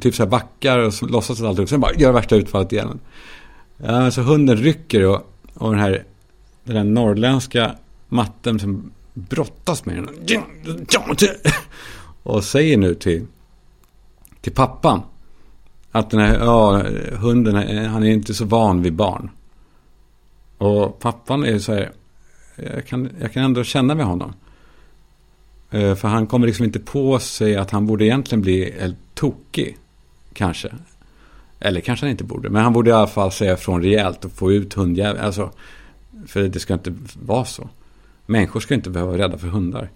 Typ 0.00 0.14
så 0.14 0.22
här 0.22 0.30
backar 0.30 0.78
och 0.78 0.94
så 0.94 1.06
låtsas 1.06 1.40
att 1.40 1.46
allt 1.46 1.58
upp, 1.58 1.68
sen 1.68 1.80
bara 1.80 1.94
gör 1.94 2.12
värsta 2.12 2.36
utfallet 2.36 2.72
igen. 2.72 3.00
Ja, 3.76 4.10
så 4.10 4.22
hunden 4.22 4.56
rycker 4.56 5.06
och, 5.06 5.34
och 5.54 5.70
den 5.70 5.80
här, 5.80 6.04
den 6.64 6.76
här 6.76 6.84
norrländska 6.84 7.74
matten 8.08 8.58
som 8.58 8.92
brottas 9.14 9.84
med 9.84 9.96
den. 9.96 10.08
Och 12.22 12.44
säger 12.44 12.76
nu 12.76 12.94
till, 12.94 13.26
till 14.40 14.52
pappan 14.52 15.02
att 15.92 16.10
den 16.10 16.20
här 16.20 16.38
ja, 16.38 16.82
hunden, 17.12 17.54
han 17.86 18.02
är 18.02 18.10
inte 18.10 18.34
så 18.34 18.44
van 18.44 18.82
vid 18.82 18.92
barn. 18.92 19.30
Och 20.58 20.98
pappan 20.98 21.44
är 21.44 21.58
så 21.58 21.72
här, 21.72 21.92
jag 22.56 22.86
kan, 22.86 23.08
jag 23.20 23.32
kan 23.32 23.44
ändå 23.44 23.64
känna 23.64 23.94
med 23.94 24.06
honom. 24.06 24.32
Eh, 25.70 25.94
för 25.94 26.08
han 26.08 26.26
kommer 26.26 26.46
liksom 26.46 26.64
inte 26.64 26.80
på 26.80 27.18
sig 27.18 27.56
att 27.56 27.70
han 27.70 27.86
borde 27.86 28.04
egentligen 28.04 28.42
bli 28.42 28.74
tokig. 29.14 29.76
Kanske. 30.32 30.72
Eller 31.60 31.80
kanske 31.80 32.06
han 32.06 32.10
inte 32.10 32.24
borde. 32.24 32.50
Men 32.50 32.62
han 32.62 32.72
borde 32.72 32.90
i 32.90 32.92
alla 32.92 33.06
fall 33.06 33.32
säga 33.32 33.56
från 33.56 33.82
rejält 33.82 34.24
och 34.24 34.32
få 34.32 34.52
ut 34.52 34.74
hundjäveln. 34.74 35.24
Alltså, 35.24 35.50
för 36.26 36.42
det 36.42 36.60
ska 36.60 36.74
inte 36.74 36.94
vara 37.22 37.44
så. 37.44 37.68
Människor 38.26 38.60
ska 38.60 38.74
inte 38.74 38.90
behöva 38.90 39.10
vara 39.12 39.22
rädda 39.22 39.38
för 39.38 39.48
hundar. 39.48 39.90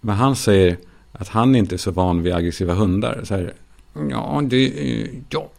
Men 0.00 0.16
han 0.16 0.36
säger 0.36 0.76
att 1.12 1.28
han 1.28 1.56
inte 1.56 1.74
är 1.74 1.78
så 1.78 1.90
van 1.90 2.22
vid 2.22 2.34
aggressiva 2.34 2.74
hundar. 2.74 3.20
Så 3.24 3.34
här, 3.34 3.52
Ja, 4.10 4.42
det, 4.44 4.66
eh, 4.66 5.08
ja. 5.30 5.50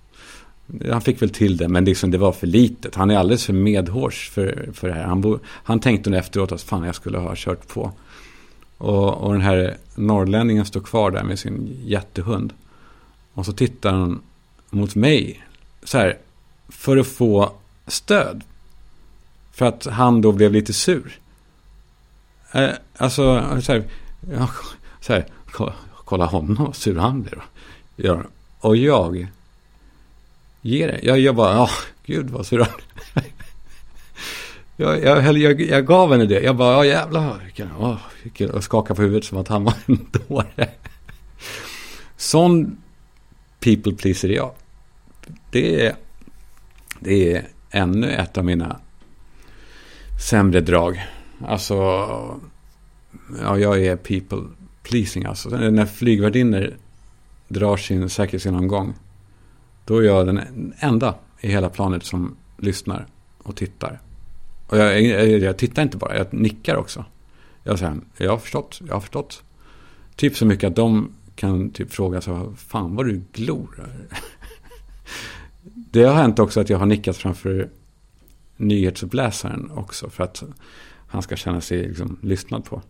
Han 0.91 1.01
fick 1.01 1.21
väl 1.21 1.29
till 1.29 1.57
det, 1.57 1.67
men 1.67 1.85
liksom 1.85 2.11
det 2.11 2.17
var 2.17 2.31
för 2.31 2.47
litet. 2.47 2.95
Han 2.95 3.11
är 3.11 3.17
alldeles 3.17 3.45
för 3.45 3.53
medhårs 3.53 4.29
för, 4.29 4.69
för 4.73 4.87
det 4.87 4.93
här. 4.93 5.03
Han, 5.03 5.21
bo, 5.21 5.39
han 5.45 5.79
tänkte 5.79 6.09
nog 6.09 6.19
efteråt 6.19 6.51
att 6.51 6.61
fan, 6.61 6.83
jag 6.83 6.95
skulle 6.95 7.17
ha 7.17 7.33
kört 7.35 7.67
på. 7.67 7.91
Och, 8.77 9.13
och 9.13 9.33
den 9.33 9.41
här 9.41 9.77
norrlänningen 9.95 10.65
står 10.65 10.81
kvar 10.81 11.11
där 11.11 11.23
med 11.23 11.39
sin 11.39 11.79
jättehund. 11.85 12.53
Och 13.33 13.45
så 13.45 13.53
tittar 13.53 13.91
han 13.91 14.21
mot 14.69 14.95
mig. 14.95 15.43
Så 15.83 15.97
här, 15.97 16.17
för 16.69 16.97
att 16.97 17.07
få 17.07 17.51
stöd. 17.87 18.43
För 19.51 19.65
att 19.65 19.85
han 19.85 20.21
då 20.21 20.31
blev 20.31 20.53
lite 20.53 20.73
sur. 20.73 21.19
Eh, 22.51 22.69
alltså, 22.97 23.43
så 23.61 23.71
här, 23.71 23.83
ja, 24.31 24.49
så 25.01 25.13
här 25.13 25.25
kolla 26.05 26.25
honom 26.25 26.65
vad 26.65 26.75
sur 26.75 26.97
han 26.97 27.21
blir. 27.21 27.43
Ja. 27.99 28.23
Och 28.59 28.77
jag 28.77 29.27
ger 30.61 30.87
det. 30.87 30.99
Jag, 31.03 31.19
jag 31.19 31.35
bara, 31.35 31.53
ja, 31.53 31.69
gud 32.05 32.29
vad 32.29 32.45
sur 32.45 32.67
jag, 34.75 35.03
jag, 35.03 35.37
jag, 35.37 35.61
jag 35.61 35.85
gav 35.85 36.11
henne 36.11 36.25
det. 36.25 36.41
Jag 36.41 36.55
bara, 36.55 36.73
ja 36.73 36.85
jävlar. 36.85 37.41
Vilken, 37.43 37.69
vilken, 38.23 38.49
och 38.49 38.63
skakade 38.63 38.95
på 38.95 39.01
huvudet 39.01 39.25
som 39.25 39.37
att 39.37 39.47
han 39.47 39.63
var 39.63 39.73
en 39.85 40.07
dåre. 40.27 40.69
Sån 42.17 42.77
people 43.59 43.93
pleaser 43.93 44.29
är 44.29 44.35
jag. 44.35 44.51
Det 45.51 45.85
är, 45.85 45.95
det 46.99 47.33
är 47.33 47.47
ännu 47.71 48.11
ett 48.11 48.37
av 48.37 48.45
mina 48.45 48.79
sämre 50.29 50.61
drag. 50.61 51.05
Alltså, 51.47 51.75
ja, 53.41 53.59
jag 53.59 53.85
är 53.85 53.95
people 53.95 54.41
pleasing 54.83 55.25
alltså. 55.25 55.49
När 55.49 55.85
flygvärdinnor 55.85 56.77
drar 57.47 57.77
sin 57.77 58.09
säkerhetsgenomgång. 58.09 58.93
Då 59.85 59.97
är 59.97 60.03
jag 60.03 60.25
den 60.25 60.73
enda 60.79 61.15
i 61.41 61.47
hela 61.51 61.69
planet 61.69 62.03
som 62.03 62.35
lyssnar 62.57 63.05
och 63.37 63.55
tittar. 63.55 64.01
Och 64.67 64.77
jag, 64.77 65.01
jag, 65.01 65.27
jag 65.27 65.57
tittar 65.57 65.83
inte 65.83 65.97
bara, 65.97 66.17
jag 66.17 66.33
nickar 66.33 66.75
också. 66.75 67.05
Jag 67.63 67.79
säger, 67.79 67.95
jag 68.17 68.31
har 68.31 68.37
förstått, 68.37 68.81
jag 68.87 68.93
har 68.93 69.01
förstått. 69.01 69.43
Typ 70.15 70.37
så 70.37 70.45
mycket 70.45 70.67
att 70.67 70.75
de 70.75 71.11
kan 71.35 71.69
typ 71.69 71.91
fråga 71.91 72.21
så 72.21 72.53
fan 72.57 72.95
vad 72.95 73.05
du 73.05 73.21
glor. 73.33 73.89
Det 75.91 76.03
har 76.03 76.15
hänt 76.15 76.39
också 76.39 76.59
att 76.61 76.69
jag 76.69 76.77
har 76.77 76.85
nickat 76.85 77.17
framför 77.17 77.69
nyhetsuppläsaren 78.57 79.71
också. 79.71 80.09
För 80.09 80.23
att 80.23 80.43
han 81.07 81.21
ska 81.21 81.35
känna 81.35 81.61
sig 81.61 81.87
liksom 81.87 82.19
lyssnad 82.21 82.65
på. 82.65 82.81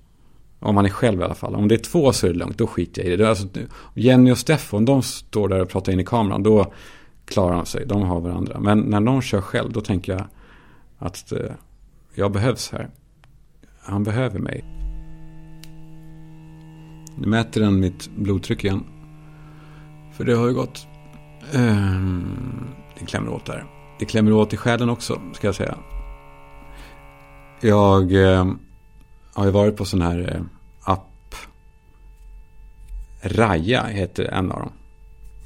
Om 0.59 0.75
man 0.75 0.85
är 0.85 0.89
själv 0.89 1.21
i 1.21 1.23
alla 1.23 1.35
fall. 1.35 1.55
Om 1.55 1.67
det 1.67 1.75
är 1.75 1.79
två 1.79 2.13
så 2.13 2.27
är 2.27 2.31
det 2.31 2.37
lugnt, 2.37 2.57
då 2.57 2.67
skiter 2.67 3.03
jag 3.03 3.13
i 3.13 3.15
det. 3.15 3.29
Alltså, 3.29 3.47
Jenny 3.93 4.31
och 4.31 4.37
Steffo, 4.37 4.77
Om 4.77 4.85
de 4.85 5.01
står 5.01 5.49
där 5.49 5.61
och 5.61 5.69
pratar 5.69 5.91
in 5.91 5.99
i 5.99 6.05
kameran, 6.05 6.43
då 6.43 6.73
klarar 7.25 7.55
de 7.55 7.65
sig. 7.65 7.85
De 7.85 8.01
har 8.01 8.21
varandra. 8.21 8.59
Men 8.59 8.79
när 8.79 8.99
någon 8.99 9.21
kör 9.21 9.41
själv, 9.41 9.71
då 9.71 9.81
tänker 9.81 10.11
jag 10.11 10.25
att 10.97 11.31
eh, 11.31 11.51
jag 12.15 12.31
behövs 12.31 12.71
här. 12.71 12.89
Han 13.81 14.03
behöver 14.03 14.39
mig. 14.39 14.65
Nu 17.17 17.27
mäter 17.27 17.61
den 17.61 17.79
mitt 17.79 18.09
blodtryck 18.15 18.63
igen. 18.63 18.83
För 20.13 20.23
det 20.23 20.35
har 20.35 20.47
ju 20.47 20.53
gått. 20.53 20.87
Um, 21.53 22.67
det 22.99 23.05
klämmer 23.05 23.31
åt 23.31 23.45
där. 23.45 23.65
Det 23.99 24.05
klämmer 24.05 24.31
åt 24.31 24.53
i 24.53 24.57
själen 24.57 24.89
också, 24.89 25.21
ska 25.33 25.47
jag 25.47 25.55
säga. 25.55 25.77
Jag... 27.61 28.11
Ehm, 28.13 28.59
har 29.37 29.45
ju 29.45 29.51
varit 29.51 29.75
på 29.75 29.85
sån 29.85 30.01
här 30.01 30.35
eh, 30.35 30.41
app. 30.93 31.35
Raja 33.21 33.83
heter 33.83 34.23
en 34.23 34.51
av 34.51 34.59
dem. 34.59 34.71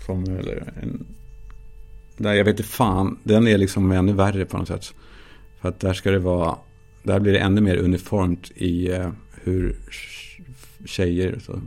Som, 0.06 0.24
eller 0.24 0.74
en, 0.82 1.06
där 2.18 2.34
jag 2.34 2.46
vet 2.46 2.60
inte 2.60 2.70
fan, 2.70 3.20
den 3.24 3.48
är 3.48 3.58
liksom 3.58 3.92
ännu 3.92 4.14
värre 4.14 4.46
på 4.46 4.58
något 4.58 4.68
sätt. 4.68 4.94
För 5.62 5.70
att 5.70 5.80
där 5.80 5.94
ska 5.94 6.12
det 6.12 6.20
vara, 6.20 6.58
där 7.04 7.20
blir 7.20 7.34
det 7.34 7.40
ännu 7.40 7.62
mer 7.62 7.78
uniformt 7.78 8.52
i 8.56 8.92
eh, 8.92 9.10
hur 9.44 9.76
tjejer, 10.86 11.40
så, 11.40 11.62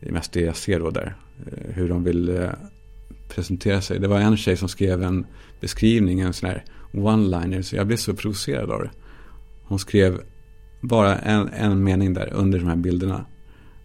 det 0.00 0.08
är 0.08 0.12
mest 0.12 0.32
det 0.32 0.40
jag 0.40 0.56
ser 0.56 0.78
då 0.78 0.90
där, 0.90 1.14
eh, 1.46 1.74
hur 1.74 1.88
de 1.88 2.04
vill 2.04 2.28
eh, 2.28 2.50
presentera 3.28 3.80
sig. 3.80 3.98
Det 3.98 4.08
var 4.08 4.20
en 4.20 4.36
tjej 4.36 4.56
som 4.56 4.68
skrev 4.68 5.02
en 5.02 5.26
beskrivning, 5.60 6.20
en 6.20 6.32
sån 6.32 6.48
här 6.48 6.64
one-liner, 6.92 7.62
så 7.62 7.76
jag 7.76 7.86
blev 7.86 7.96
så 7.96 8.14
provocerad 8.14 8.70
av 8.70 8.80
det. 8.80 8.90
Hon 9.62 9.78
skrev 9.78 10.22
bara 10.82 11.18
en, 11.18 11.48
en 11.48 11.84
mening 11.84 12.14
där 12.14 12.32
under 12.32 12.58
de 12.58 12.68
här 12.68 12.76
bilderna 12.76 13.24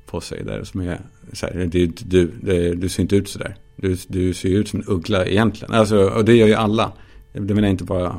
på 0.06 0.22
sig 0.22 0.44
där 0.44 0.64
som 0.64 0.82
är 0.82 1.02
så 1.34 1.46
här, 1.46 1.54
det 1.54 1.80
är 1.80 1.84
inte 1.84 2.04
du, 2.06 2.32
det, 2.42 2.76
du 2.76 2.90
ser 2.90 3.04
inte 3.04 3.16
ut 3.16 3.30
sådär. 3.30 3.56
Du, 3.76 3.98
du 4.08 4.34
ser 4.34 4.50
ut 4.50 4.68
som 4.68 4.80
en 4.80 4.86
uggla 4.88 5.26
egentligen. 5.26 5.74
Alltså, 5.74 6.10
och 6.10 6.26
det 6.26 6.36
gör 6.36 6.48
ju 6.48 6.54
alla. 6.54 6.92
Det 7.34 7.54
menar 7.54 7.68
inte 7.68 7.84
bara, 7.84 8.16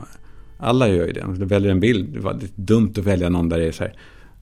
alla 0.59 0.89
gör 0.89 1.07
ju 1.07 1.13
det. 1.13 1.35
Du 1.39 1.45
väljer 1.45 1.71
en 1.71 1.81
bild, 1.81 2.15
det 2.15 2.21
var 2.21 2.41
dumt 2.55 2.93
att 2.99 3.05
välja 3.05 3.29
någon 3.29 3.49
där 3.49 3.59
det 3.59 3.67
är 3.67 3.73
så 3.73 3.85
här, 3.85 3.95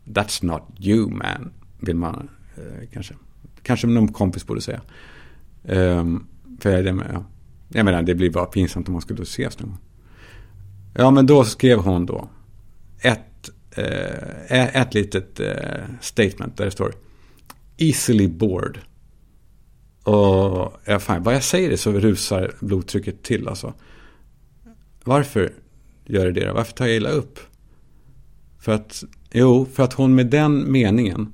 That's 0.05 0.45
not 0.45 0.63
you 0.81 1.11
man, 1.11 1.53
vill 1.81 1.97
man 1.97 2.29
eh, 2.57 2.89
kanske. 2.93 3.15
Kanske 3.63 3.87
någon 3.87 4.09
kompis 4.09 4.47
borde 4.47 4.61
säga. 4.61 4.81
Um, 5.63 6.27
för 6.61 6.71
jag, 6.71 6.97
ja. 7.13 7.25
jag 7.69 7.85
menar, 7.85 8.03
det 8.03 8.15
blir 8.15 8.31
bara 8.31 8.47
pinsamt 8.47 8.89
om 8.89 8.93
man 8.93 9.03
skulle 9.03 9.23
ses 9.23 9.59
någon 9.59 9.69
gång. 9.69 9.79
Ja, 10.95 11.11
men 11.11 11.27
då 11.27 11.45
skrev 11.45 11.79
hon 11.79 12.07
då 12.07 12.29
ett, 12.99 13.21
Eh, 13.79 14.77
ett 14.77 14.95
litet 14.95 15.41
eh, 15.41 15.85
statement 16.01 16.57
där 16.57 16.65
det 16.65 16.71
står 16.71 16.95
Easily 17.77 18.29
bored. 18.29 18.79
Och 20.03 20.73
ja, 20.85 20.99
fan, 21.01 21.23
bara 21.23 21.35
jag 21.35 21.45
säger 21.45 21.71
det 21.71 21.77
så 21.77 21.93
rusar 21.93 22.55
blodtrycket 22.61 23.23
till 23.23 23.49
alltså. 23.49 23.75
Varför 25.05 25.53
gör 26.05 26.25
det 26.25 26.33
det 26.33 26.47
då? 26.47 26.55
Varför 26.55 26.73
tar 26.73 26.87
jag 26.87 26.97
illa 26.97 27.11
upp? 27.11 27.39
För 28.61 28.73
att, 28.73 29.05
jo, 29.33 29.67
för 29.75 29.83
att 29.83 29.93
hon 29.93 30.15
med 30.15 30.27
den 30.27 30.73
meningen 30.73 31.33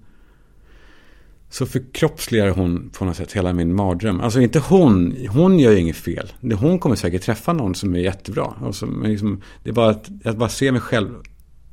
så 1.50 1.66
förkroppsligar 1.66 2.48
hon 2.48 2.90
på 2.90 3.05
något 3.05 3.16
sätt 3.16 3.33
hela 3.33 3.52
min 3.52 3.74
mardröm. 3.74 4.20
Alltså 4.20 4.40
inte 4.40 4.59
hon, 4.59 5.16
hon 5.28 5.59
gör 5.59 5.72
ju 5.72 5.78
inget 5.78 5.96
fel. 5.96 6.33
Hon 6.40 6.78
kommer 6.78 6.96
säkert 6.96 7.22
träffa 7.22 7.52
någon 7.52 7.74
som 7.74 7.94
är 7.94 7.98
jättebra. 7.98 8.44
Alltså, 8.44 8.66
Och 8.66 8.76
som, 8.76 9.02
liksom, 9.02 9.42
det 9.62 9.70
är 9.70 9.74
bara 9.74 9.90
att 9.90 10.11
att 10.24 10.37
bara 10.37 10.48
se 10.48 10.72
mig 10.72 10.81
själv. 10.81 11.09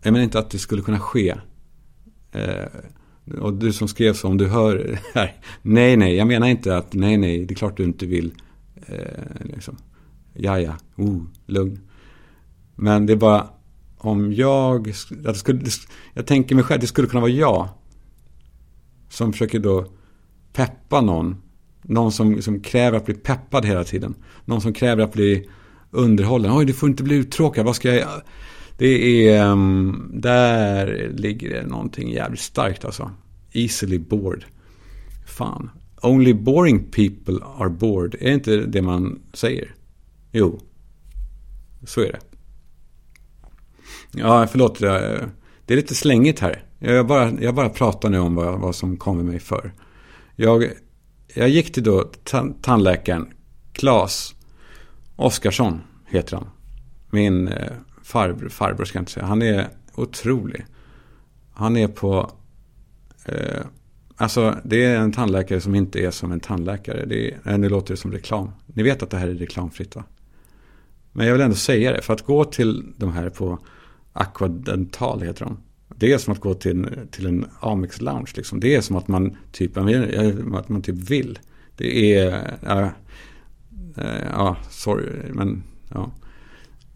Jag 0.01 0.11
menar 0.11 0.23
inte 0.23 0.39
att 0.39 0.49
det 0.49 0.59
skulle 0.59 0.81
kunna 0.81 0.99
ske. 0.99 1.35
Eh, 2.31 2.65
och 3.41 3.53
du 3.53 3.73
som 3.73 3.87
skrev 3.87 4.13
så, 4.13 4.27
om 4.27 4.37
du 4.37 4.47
hör 4.47 4.99
här. 5.13 5.35
Nej, 5.61 5.97
nej, 5.97 6.15
jag 6.15 6.27
menar 6.27 6.47
inte 6.47 6.77
att 6.77 6.93
nej, 6.93 7.17
nej, 7.17 7.45
det 7.45 7.53
är 7.53 7.55
klart 7.55 7.77
du 7.77 7.83
inte 7.83 8.05
vill. 8.05 8.33
Eh, 8.87 9.45
liksom. 9.45 9.77
Ja, 10.33 10.59
ja, 10.59 10.75
oh, 10.95 11.21
lugn. 11.45 11.79
Men 12.75 13.05
det 13.05 13.13
är 13.13 13.17
bara 13.17 13.47
om 13.97 14.33
jag, 14.33 14.93
att 15.25 15.37
skulle, 15.37 15.61
jag 16.13 16.25
tänker 16.25 16.55
mig 16.55 16.63
själv, 16.63 16.81
det 16.81 16.87
skulle 16.87 17.07
kunna 17.07 17.21
vara 17.21 17.31
jag. 17.31 17.69
Som 19.09 19.31
försöker 19.31 19.59
då 19.59 19.85
peppa 20.53 21.01
någon. 21.01 21.41
Någon 21.81 22.11
som, 22.11 22.41
som 22.41 22.61
kräver 22.61 22.97
att 22.97 23.05
bli 23.05 23.13
peppad 23.13 23.65
hela 23.65 23.83
tiden. 23.83 24.15
Någon 24.45 24.61
som 24.61 24.73
kräver 24.73 25.03
att 25.03 25.13
bli 25.13 25.49
underhållen. 25.91 26.57
Oj, 26.57 26.65
du 26.65 26.73
får 26.73 26.89
inte 26.89 27.03
bli 27.03 27.15
uttråkad. 27.15 27.65
Vad 27.65 27.75
ska 27.75 27.95
jag... 27.95 28.09
Det 28.79 29.27
är... 29.27 29.51
Um, 29.51 30.11
där 30.13 31.11
ligger 31.13 31.49
det 31.49 31.67
någonting 31.67 32.11
jävligt 32.11 32.39
starkt 32.39 32.85
alltså. 32.85 33.11
Easily 33.51 33.99
bored. 33.99 34.43
Fan. 35.27 35.69
Only 36.01 36.33
boring 36.33 36.83
people 36.83 37.45
are 37.57 37.69
bored. 37.69 38.15
Är 38.19 38.25
det 38.25 38.33
inte 38.33 38.55
det 38.55 38.81
man 38.81 39.19
säger? 39.33 39.75
Jo. 40.31 40.59
Så 41.83 42.01
är 42.01 42.11
det. 42.11 42.19
Ja, 44.11 44.47
förlåt. 44.47 44.79
Det 44.79 45.73
är 45.73 45.75
lite 45.75 45.95
slängigt 45.95 46.39
här. 46.39 46.63
Jag 46.79 47.07
bara, 47.07 47.31
jag 47.41 47.55
bara 47.55 47.69
pratar 47.69 48.09
nu 48.09 48.19
om 48.19 48.35
vad, 48.35 48.59
vad 48.59 48.75
som 48.75 48.97
kommer 48.97 49.23
mig 49.23 49.39
för. 49.39 49.73
Jag, 50.35 50.69
jag 51.35 51.49
gick 51.49 51.73
till 51.73 51.83
då 51.83 52.11
tandläkaren 52.61 53.33
Klas 53.73 54.35
Oskarsson 55.15 55.81
heter 56.07 56.37
han. 56.37 56.47
Min 57.11 57.47
eh, 57.47 57.71
farbror, 58.09 58.49
farbror 58.49 58.85
ska 58.85 58.97
jag 58.97 59.01
inte 59.01 59.11
säga. 59.11 59.25
Han 59.25 59.41
är 59.41 59.67
otrolig. 59.95 60.65
Han 61.53 61.77
är 61.77 61.87
på... 61.87 62.31
Eh, 63.25 63.65
alltså 64.15 64.55
det 64.63 64.85
är 64.85 64.99
en 64.99 65.11
tandläkare 65.11 65.61
som 65.61 65.75
inte 65.75 65.99
är 65.99 66.11
som 66.11 66.31
en 66.31 66.39
tandläkare. 66.39 67.05
Det 67.05 67.31
är, 67.31 67.39
eh, 67.45 67.57
nu 67.57 67.69
låter 67.69 67.93
det 67.93 67.97
som 67.97 68.11
reklam. 68.11 68.51
Ni 68.65 68.83
vet 68.83 69.03
att 69.03 69.09
det 69.09 69.17
här 69.17 69.27
är 69.27 69.33
reklamfritt 69.33 69.95
va? 69.95 70.03
Men 71.11 71.25
jag 71.25 71.33
vill 71.33 71.41
ändå 71.41 71.55
säga 71.55 71.91
det. 71.91 72.01
För 72.01 72.13
att 72.13 72.25
gå 72.25 72.45
till 72.45 72.93
de 72.97 73.13
här 73.13 73.29
på 73.29 73.59
Aquadental 74.13 75.21
heter 75.21 75.45
de. 75.45 75.57
Det 75.95 76.13
är 76.13 76.17
som 76.17 76.33
att 76.33 76.39
gå 76.39 76.53
till, 76.53 76.89
till 77.11 77.25
en 77.25 77.45
Amex 77.59 78.01
lounge. 78.01 78.31
Liksom. 78.35 78.59
Det 78.59 78.75
är 78.75 78.81
som 78.81 78.95
att 78.95 79.07
man 79.07 79.37
typ, 79.51 79.77
att 79.77 80.69
man 80.69 80.81
typ 80.81 80.95
vill. 80.95 81.39
Det 81.75 82.15
är, 82.15 82.57
ja, 82.65 82.91
ja 84.33 84.57
sorry, 84.69 85.33
men 85.33 85.63
ja. 85.93 86.11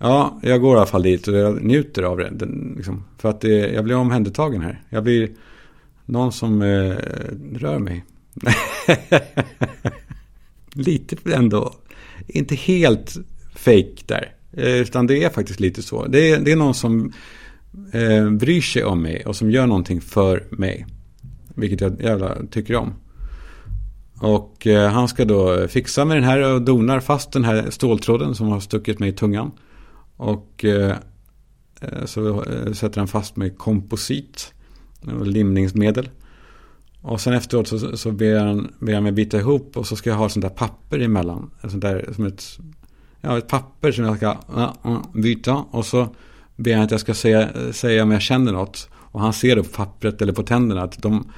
Ja, 0.03 0.39
jag 0.41 0.61
går 0.61 0.75
i 0.75 0.77
alla 0.77 0.85
fall 0.85 1.03
dit 1.03 1.27
och 1.27 1.33
jag 1.33 1.63
njuter 1.63 2.03
av 2.03 2.17
det. 2.17 2.29
Den, 2.29 2.73
liksom, 2.77 3.03
för 3.17 3.29
att 3.29 3.41
det, 3.41 3.49
jag 3.49 3.83
blir 3.83 3.95
omhändertagen 3.95 4.61
här. 4.61 4.81
Jag 4.89 5.03
blir 5.03 5.31
någon 6.05 6.31
som 6.31 6.61
eh, 6.61 6.95
rör 7.55 7.79
mig. 7.79 8.05
lite 10.73 11.15
ändå. 11.33 11.73
Inte 12.27 12.55
helt 12.55 13.17
fake 13.55 13.95
där. 14.05 14.35
Eh, 14.51 14.75
utan 14.75 15.07
det 15.07 15.23
är 15.23 15.29
faktiskt 15.29 15.59
lite 15.59 15.81
så. 15.81 16.07
Det 16.07 16.31
är, 16.31 16.39
det 16.39 16.51
är 16.51 16.55
någon 16.55 16.73
som 16.73 17.13
eh, 17.91 18.29
bryr 18.29 18.61
sig 18.61 18.83
om 18.83 19.01
mig 19.01 19.25
och 19.25 19.35
som 19.35 19.51
gör 19.51 19.67
någonting 19.67 20.01
för 20.01 20.47
mig. 20.51 20.85
Vilket 21.55 21.81
jag 21.81 22.01
jävla 22.01 22.35
tycker 22.51 22.75
om. 22.75 22.93
Och 24.19 24.67
eh, 24.67 24.91
han 24.91 25.07
ska 25.07 25.25
då 25.25 25.67
fixa 25.67 26.05
med 26.05 26.17
den 26.17 26.23
här 26.23 26.53
och 26.53 26.61
donar 26.61 26.99
fast 26.99 27.31
den 27.31 27.43
här 27.43 27.69
ståltråden 27.69 28.35
som 28.35 28.47
har 28.47 28.59
stuckit 28.59 28.99
mig 28.99 29.09
i 29.09 29.13
tungan. 29.13 29.51
Och 30.17 30.65
eh, 30.65 30.97
eh 31.81 32.05
så 32.05 32.43
eh, 32.43 32.73
sätter 32.73 32.99
han 33.01 33.07
fast 33.07 33.35
med 33.35 33.57
komposit. 33.57 34.53
Eh, 35.07 35.23
limningsmedel. 35.23 36.09
Och 37.01 37.21
sen 37.21 37.33
efteråt 37.33 37.67
så, 37.67 37.97
så 37.97 38.11
ber, 38.11 38.39
han, 38.39 38.73
ber 38.79 38.93
han 38.93 39.03
mig 39.03 39.11
bita 39.11 39.39
ihop 39.39 39.77
och 39.77 39.87
så 39.87 39.95
ska 39.95 40.09
jag 40.09 40.17
ha 40.17 40.29
sånt 40.29 40.43
där 40.43 40.49
papper 40.49 40.99
emellan. 40.99 41.51
Sånt 41.61 41.81
där, 41.81 42.09
som 42.15 42.25
ett, 42.25 42.43
ja, 43.21 43.37
ett 43.37 43.47
papper 43.47 43.91
som 43.91 44.05
jag 44.05 44.17
ska 44.17 44.37
byta. 45.13 45.55
Och 45.55 45.85
så 45.85 46.15
ber 46.55 46.73
han 46.73 46.83
att 46.83 46.91
jag 46.91 46.99
ska 46.99 47.13
säga, 47.13 47.73
säga 47.73 48.03
om 48.03 48.11
jag 48.11 48.21
känner 48.21 48.51
något. 48.51 48.89
Och 48.93 49.19
han 49.19 49.33
ser 49.33 49.55
det 49.55 49.63
på 49.63 49.69
pappret 49.69 50.21
eller 50.21 50.33
på 50.33 50.43
tänderna 50.43 50.83
att 50.83 51.01
de 51.01 51.31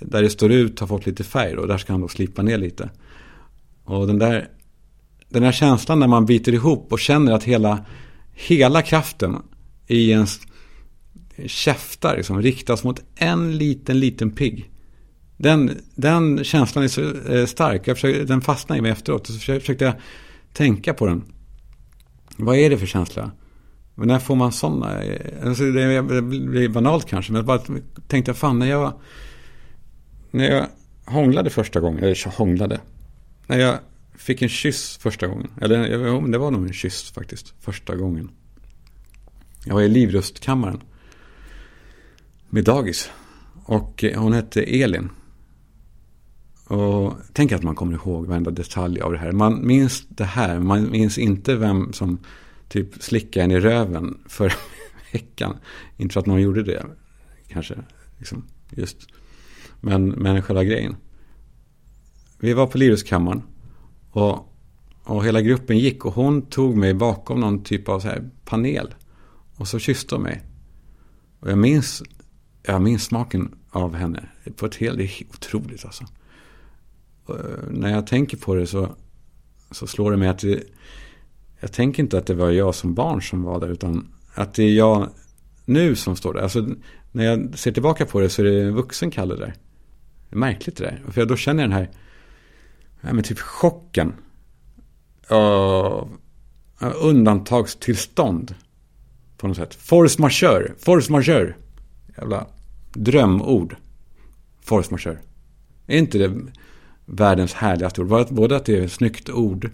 där 0.00 0.22
det 0.22 0.30
står 0.30 0.52
ut 0.52 0.80
har 0.80 0.86
fått 0.86 1.06
lite 1.06 1.24
färg 1.24 1.56
och 1.56 1.68
där 1.68 1.78
ska 1.78 1.92
han 1.92 2.00
då 2.00 2.08
slipa 2.08 2.42
ner 2.42 2.58
lite. 2.58 2.90
Och 3.84 4.06
den 4.06 4.18
där, 4.18 4.48
den 5.34 5.42
här 5.42 5.52
känslan 5.52 6.00
när 6.00 6.06
man 6.06 6.26
biter 6.26 6.52
ihop 6.54 6.92
och 6.92 7.00
känner 7.00 7.32
att 7.32 7.44
hela, 7.44 7.84
hela 8.32 8.82
kraften 8.82 9.36
i 9.86 10.10
ens 10.10 10.40
käftar 11.46 12.16
liksom, 12.16 12.42
riktas 12.42 12.84
mot 12.84 13.00
en 13.16 13.58
liten, 13.58 14.00
liten 14.00 14.30
pigg. 14.30 14.70
Den, 15.36 15.70
den 15.94 16.44
känslan 16.44 16.84
är 16.84 16.88
så 16.88 17.32
eh, 17.32 17.46
stark. 17.46 17.88
Jag 17.88 17.96
försökte, 17.96 18.24
den 18.24 18.40
fastnade 18.40 18.78
i 18.78 18.82
mig 18.82 18.90
efteråt. 18.90 19.26
Så 19.26 19.32
försökte 19.32 19.84
jag 19.84 19.94
tänka 20.52 20.94
på 20.94 21.06
den. 21.06 21.22
Vad 22.36 22.56
är 22.56 22.70
det 22.70 22.78
för 22.78 22.86
känsla? 22.86 23.30
Men 23.94 24.08
när 24.08 24.18
får 24.18 24.36
man 24.36 24.52
sådana? 24.52 25.02
Eh, 25.02 25.48
alltså 25.48 25.64
det 25.64 26.02
blir 26.22 26.68
banalt 26.68 27.06
kanske. 27.06 27.32
Men 27.32 27.38
jag 27.38 27.46
bara 27.46 27.78
tänkte, 28.08 28.34
fan 28.34 28.58
när 28.58 28.66
jag, 28.66 28.92
när 30.30 30.50
jag 30.50 30.66
hånglade 31.04 31.50
första 31.50 31.80
gången, 31.80 32.04
eller 32.04 32.36
hånglade. 32.38 32.80
När 33.46 33.58
jag 33.58 33.78
fick 34.16 34.42
en 34.42 34.48
kyss 34.48 34.96
första 34.96 35.26
gången. 35.26 35.50
Eller 35.60 35.88
det 36.28 36.38
var 36.38 36.50
nog 36.50 36.66
en 36.66 36.72
kyss 36.72 37.10
faktiskt, 37.10 37.54
första 37.60 37.96
gången. 37.96 38.30
Jag 39.64 39.74
var 39.74 39.82
i 39.82 39.88
livrustkammaren. 39.88 40.80
Med 42.48 42.64
dagis. 42.64 43.10
Och 43.64 44.04
eh, 44.04 44.20
hon 44.20 44.32
hette 44.32 44.62
Elin. 44.62 45.10
Och 46.66 47.12
tänk 47.32 47.52
att 47.52 47.62
man 47.62 47.74
kommer 47.74 47.94
ihåg 47.94 48.26
varenda 48.26 48.50
detalj 48.50 49.00
av 49.00 49.12
det 49.12 49.18
här. 49.18 49.32
Man 49.32 49.66
minns 49.66 50.06
det 50.08 50.24
här, 50.24 50.58
man 50.58 50.90
minns 50.90 51.18
inte 51.18 51.56
vem 51.56 51.92
som 51.92 52.18
typ 52.68 53.02
slickade 53.02 53.44
en 53.44 53.50
i 53.50 53.60
röven 53.60 54.18
för 54.26 54.54
veckan. 55.12 55.56
Inte 55.96 56.12
för 56.12 56.20
att 56.20 56.26
någon 56.26 56.42
gjorde 56.42 56.62
det, 56.62 56.86
kanske. 57.48 57.74
Liksom, 58.18 58.44
just. 58.70 58.96
Men, 59.80 60.08
men 60.08 60.42
själva 60.42 60.64
grejen. 60.64 60.96
Vi 62.38 62.52
var 62.52 62.66
på 62.66 62.78
Liruskammaren. 62.78 63.42
Och, 64.14 64.54
och 65.04 65.24
hela 65.24 65.40
gruppen 65.40 65.78
gick 65.78 66.04
och 66.04 66.14
hon 66.14 66.42
tog 66.42 66.76
mig 66.76 66.94
bakom 66.94 67.40
någon 67.40 67.62
typ 67.64 67.88
av 67.88 68.00
så 68.00 68.08
här 68.08 68.30
panel. 68.44 68.94
Och 69.56 69.68
så 69.68 69.78
kysste 69.78 70.14
hon 70.14 70.22
mig. 70.22 70.42
Och 71.40 71.50
jag 71.50 71.58
minns, 71.58 72.02
jag 72.62 72.82
minns 72.82 73.04
smaken 73.04 73.54
av 73.70 73.94
henne. 73.94 74.28
På 74.56 74.66
ett 74.66 74.74
helt, 74.74 74.98
det 74.98 75.04
är 75.04 75.26
otroligt 75.30 75.84
alltså. 75.84 76.04
Och 77.24 77.34
eh, 77.34 77.70
när 77.70 77.90
jag 77.90 78.06
tänker 78.06 78.36
på 78.36 78.54
det 78.54 78.66
så, 78.66 78.88
så 79.70 79.86
slår 79.86 80.10
det 80.10 80.16
mig 80.16 80.28
att 80.28 80.38
det, 80.38 80.62
jag 81.60 81.72
tänker 81.72 82.02
inte 82.02 82.18
att 82.18 82.26
det 82.26 82.34
var 82.34 82.50
jag 82.50 82.74
som 82.74 82.94
barn 82.94 83.22
som 83.22 83.42
var 83.42 83.60
där, 83.60 83.68
utan 83.68 84.08
att 84.34 84.54
det 84.54 84.62
är 84.62 84.74
jag 84.74 85.08
nu 85.64 85.96
som 85.96 86.16
står 86.16 86.34
där. 86.34 86.40
Alltså, 86.40 86.66
när 87.12 87.24
jag 87.24 87.58
ser 87.58 87.72
tillbaka 87.72 88.06
på 88.06 88.20
det 88.20 88.28
så 88.28 88.42
är 88.42 88.46
det 88.46 88.62
en 88.62 88.74
vuxen 88.74 89.10
Kalle 89.10 89.36
där. 89.36 89.54
Det 90.28 90.36
är 90.36 90.38
märkligt 90.38 90.76
det 90.76 90.84
där. 90.84 91.02
För 91.12 91.26
då 91.26 91.36
känner 91.36 91.62
jag 91.62 91.70
den 91.70 91.78
här, 91.78 91.90
men 93.12 93.22
typ 93.22 93.38
chocken. 93.38 94.12
Av 95.28 96.08
undantagstillstånd. 97.00 98.54
På 99.36 99.48
något 99.48 99.56
sätt. 99.56 99.74
Force 99.74 100.20
majeure. 100.20 100.72
Force 100.78 101.12
majeure. 101.12 101.54
Jävla 102.18 102.46
drömord. 102.92 103.76
Force 104.60 104.90
majeure. 104.90 105.18
Är 105.86 105.98
inte 105.98 106.18
det 106.18 106.32
världens 107.04 107.52
härligaste 107.52 108.00
ord? 108.00 108.26
Både 108.30 108.56
att 108.56 108.64
det 108.64 108.78
är 108.78 108.82
ett 108.82 108.92
snyggt 108.92 109.30
ord 109.30 109.70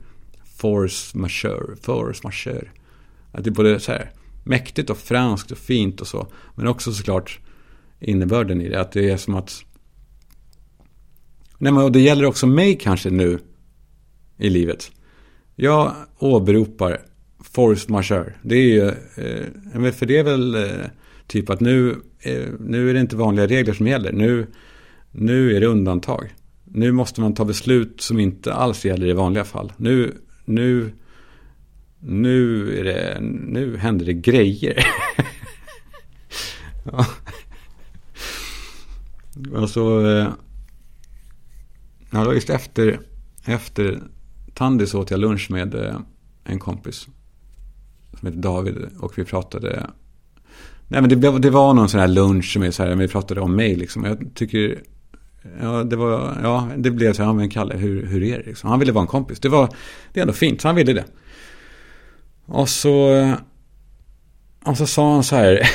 force 0.61 1.19
majeure, 1.19 1.77
force 1.77 2.21
majeure. 2.25 2.69
Att 3.33 3.45
det 3.45 3.51
är 3.51 3.55
både 3.55 3.81
så 3.81 3.93
här 3.93 4.11
mäktigt 4.45 4.91
och 4.91 4.99
franskt 4.99 5.51
och 5.51 5.59
fint 5.59 6.01
och 6.01 6.07
så. 6.07 6.27
Men 6.55 6.67
också 6.67 6.93
såklart 6.93 7.39
innebörden 8.01 8.61
i 8.61 8.69
det. 8.69 8.81
Att 8.81 8.93
det 8.93 9.11
är 9.11 9.17
som 9.17 9.35
att... 9.35 9.65
Nej, 11.63 11.73
men 11.73 11.83
och 11.85 11.93
det 11.93 12.01
gäller 12.01 12.25
också 12.25 12.47
mig 12.47 12.79
kanske 12.79 13.11
nu 13.11 13.39
i 14.39 14.51
livet. 14.51 14.91
Jag 15.57 15.95
åberopar 16.19 17.01
force 17.43 17.93
majeure. 17.93 18.35
Det 18.43 18.55
är 18.55 18.63
ju, 18.63 18.89
eh, 19.85 19.93
för 19.93 20.07
det 20.07 20.19
är 20.19 20.25
väl 20.25 20.55
eh, 20.55 20.87
typ 21.27 21.51
att 21.51 21.61
nu, 21.61 21.91
eh, 22.21 22.47
nu 22.61 22.91
är 22.91 22.95
det 22.95 23.01
inte 23.01 23.17
vanliga 23.17 23.47
regler 23.47 23.75
som 23.75 23.87
gäller. 23.87 24.13
Nu, 24.13 24.47
nu 25.11 25.57
är 25.57 25.61
det 25.61 25.67
undantag. 25.67 26.35
Nu 26.65 26.93
måste 26.93 27.21
man 27.21 27.35
ta 27.35 27.45
beslut 27.45 28.01
som 28.01 28.21
inte 28.21 28.55
alls 28.55 28.85
gäller 28.85 29.07
i 29.07 29.13
vanliga 29.13 29.45
fall. 29.45 29.73
Nu, 29.77 30.15
nu, 30.45 30.93
nu, 32.01 32.69
är 32.79 32.85
det, 32.85 33.19
nu 33.47 33.77
händer 33.77 34.07
det 34.07 34.15
grejer. 34.15 34.85
ja. 36.85 37.07
Alltså, 39.57 40.07
eh, 40.07 40.29
ja, 42.11 42.19
det 42.19 42.27
var 42.27 42.35
just 42.35 42.51
efter, 42.51 43.01
efter 43.45 44.03
Tandy 44.55 44.87
så 44.87 45.01
åt 45.01 45.11
jag 45.11 45.21
lunch 45.21 45.51
med 45.51 45.75
eh, 45.75 45.97
en 46.45 46.59
kompis. 46.59 47.09
Som 48.19 48.27
heter 48.27 48.41
David. 48.41 48.77
Och 48.99 49.19
vi 49.19 49.25
pratade. 49.25 49.91
Nej 50.89 51.01
men 51.01 51.21
det, 51.21 51.39
det 51.39 51.51
var 51.51 51.75
någon 51.75 51.89
sån 51.89 52.01
här 52.01 52.09
lunch 52.09 52.53
som 52.53 52.63
är 52.63 52.71
så 52.71 52.83
här. 52.83 52.91
Men 52.91 52.99
vi 52.99 53.09
pratade 53.09 53.41
om 53.41 53.57
mig 53.57 53.77
liksom. 53.77 54.05
Jag 54.05 54.35
tycker. 54.35 54.83
Ja 55.61 55.85
det 55.85 55.97
var. 55.97 56.39
Ja 56.43 56.69
det 56.77 56.91
blev 56.91 57.13
så 57.13 57.23
här. 57.23 57.29
Ja 57.29 57.33
men 57.33 57.51
Kalle 57.51 57.77
hur, 57.77 58.07
hur 58.07 58.23
är 58.23 58.39
det 58.39 58.47
liksom? 58.47 58.71
Han 58.71 58.79
ville 58.79 58.93
vara 58.93 59.03
en 59.03 59.09
kompis. 59.09 59.41
Det 59.41 59.49
var. 59.49 59.69
Det 60.13 60.21
är 60.21 60.23
ändå 60.23 60.33
fint. 60.33 60.61
Så 60.61 60.69
han 60.69 60.77
ville 60.77 60.93
det. 60.93 61.05
Och 62.47 62.69
så. 62.69 63.35
Och 64.65 64.77
så 64.77 64.87
sa 64.87 65.15
han 65.15 65.25
så 65.25 65.37
här. 65.37 65.61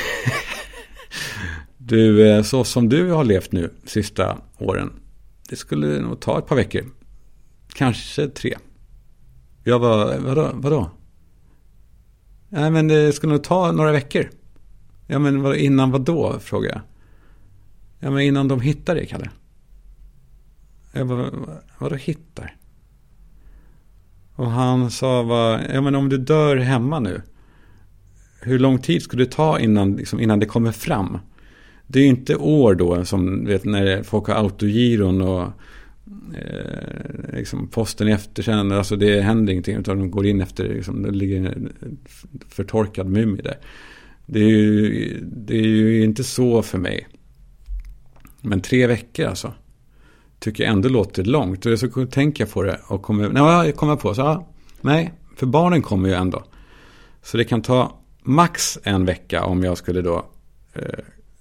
du 1.78 2.28
eh, 2.28 2.42
så 2.42 2.64
som 2.64 2.88
du 2.88 3.10
har 3.10 3.24
levt 3.24 3.52
nu 3.52 3.70
sista 3.84 4.38
åren. 4.58 4.92
Det 5.48 5.56
skulle 5.56 6.00
nog 6.00 6.20
ta 6.20 6.38
ett 6.38 6.46
par 6.46 6.56
veckor. 6.56 6.84
Kanske 7.74 8.28
tre. 8.28 8.56
Jag 9.64 9.78
var, 9.78 10.18
vadå? 10.18 10.50
vadå? 10.54 10.90
Nej 12.48 12.70
men 12.70 12.88
det 12.88 13.12
skulle 13.12 13.32
nog 13.32 13.44
ta 13.44 13.72
några 13.72 13.92
veckor. 13.92 14.30
Ja 15.06 15.18
men 15.18 15.42
vad, 15.42 15.56
innan 15.56 15.90
vad 15.90 16.00
då? 16.00 16.38
Frågar 16.40 16.70
jag. 16.70 16.80
Ja 17.98 18.10
men 18.10 18.22
innan 18.22 18.48
de 18.48 18.60
hittar 18.60 18.94
dig 18.94 19.06
Kalle. 19.06 19.30
Jag 20.92 21.08
bara, 21.08 21.30
vadå 21.78 21.96
hittar? 21.96 22.56
Och 24.34 24.50
han 24.50 24.90
sa 24.90 25.24
bara, 25.24 25.74
ja 25.74 25.80
men 25.80 25.94
om 25.94 26.08
du 26.08 26.18
dör 26.18 26.56
hemma 26.56 27.00
nu. 27.00 27.22
Hur 28.40 28.58
lång 28.58 28.78
tid 28.78 29.02
skulle 29.02 29.24
det 29.24 29.30
ta 29.30 29.60
innan, 29.60 29.96
liksom, 29.96 30.20
innan 30.20 30.40
det 30.40 30.46
kommer 30.46 30.72
fram? 30.72 31.18
Det 31.86 31.98
är 31.98 32.02
ju 32.02 32.08
inte 32.08 32.36
år 32.36 32.74
då 32.74 33.04
som 33.04 33.44
vet, 33.44 33.64
när 33.64 34.02
folk 34.02 34.26
har 34.26 34.34
autogiron 34.34 35.20
och 35.20 35.42
eh, 36.34 37.36
liksom 37.36 37.68
posten 37.68 38.08
i 38.08 38.12
efterkänner, 38.12 38.76
alltså 38.76 38.96
det 38.96 39.20
händer 39.20 39.52
ingenting 39.52 39.76
utan 39.76 39.98
de 39.98 40.10
går 40.10 40.26
in 40.26 40.40
efter, 40.40 40.68
liksom, 40.68 41.02
det 41.02 41.10
ligger 41.10 41.36
en 41.36 41.72
förtorkad 42.48 43.06
mumie 43.06 43.42
där. 43.42 43.58
Det 44.26 44.40
är, 44.40 44.48
ju, 44.48 45.20
det 45.22 45.58
är 45.58 45.66
ju 45.66 46.04
inte 46.04 46.24
så 46.24 46.62
för 46.62 46.78
mig. 46.78 47.06
Men 48.40 48.60
tre 48.60 48.86
veckor 48.86 49.26
alltså. 49.26 49.52
Tycker 50.38 50.64
jag 50.64 50.72
ändå 50.72 50.88
låter 50.88 51.24
långt. 51.24 51.66
Och 51.66 51.78
så 51.78 52.06
tänker 52.06 52.44
jag 52.44 52.52
på 52.52 52.62
det 52.62 52.80
och 52.88 53.02
kommer, 53.02 53.28
nej, 53.28 53.66
jag 53.66 53.76
kommer 53.76 53.96
på 53.96 54.14
så, 54.14 54.20
ja, 54.20 54.48
nej, 54.80 55.12
för 55.36 55.46
barnen 55.46 55.82
kommer 55.82 56.08
ju 56.08 56.14
ändå. 56.14 56.44
Så 57.22 57.36
det 57.36 57.44
kan 57.44 57.62
ta 57.62 58.00
max 58.22 58.78
en 58.82 59.04
vecka 59.04 59.44
om 59.44 59.64
jag 59.64 59.78
skulle 59.78 60.02
då 60.02 60.26
eh, 60.72 60.82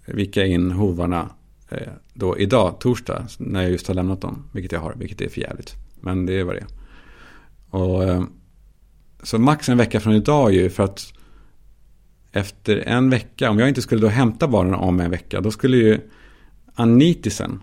vika 0.06 0.46
in 0.46 0.72
hovarna 0.72 1.30
eh, 1.70 1.94
då 2.13 2.38
idag, 2.38 2.80
torsdag, 2.80 3.28
när 3.38 3.62
jag 3.62 3.72
just 3.72 3.88
har 3.88 3.96
lämnat 3.96 4.22
dem. 4.22 4.44
Vilket 4.52 4.72
jag 4.72 4.80
har, 4.80 4.94
vilket 4.98 5.22
är 5.22 5.30
för 5.30 5.41
jävligt. 5.41 5.74
Men 6.02 6.26
det 6.26 6.39
är 6.39 6.44
vad 6.44 6.56
det 6.56 6.60
är. 6.60 6.68
Och, 7.70 8.04
eh, 8.04 8.24
så 9.24 9.39
max 9.39 9.70
en 9.70 9.78
vecka 9.78 10.00
från 10.00 10.13
idag 10.13 10.54
ju 10.54 10.70
för 10.70 10.84
att 10.84 11.13
efter 12.32 12.78
en 12.78 13.10
vecka, 13.10 13.50
om 13.50 13.60
jag 13.60 13.70
inte 13.70 13.82
skulle 13.82 14.02
då 14.02 14.08
hämta 14.08 14.48
barnen 14.48 14.74
om 14.74 15.00
en 15.00 15.12
vecka, 15.12 15.41
då 15.41 15.52
skulle 15.52 15.78
ju 15.78 16.00
Anitisen, 16.74 17.62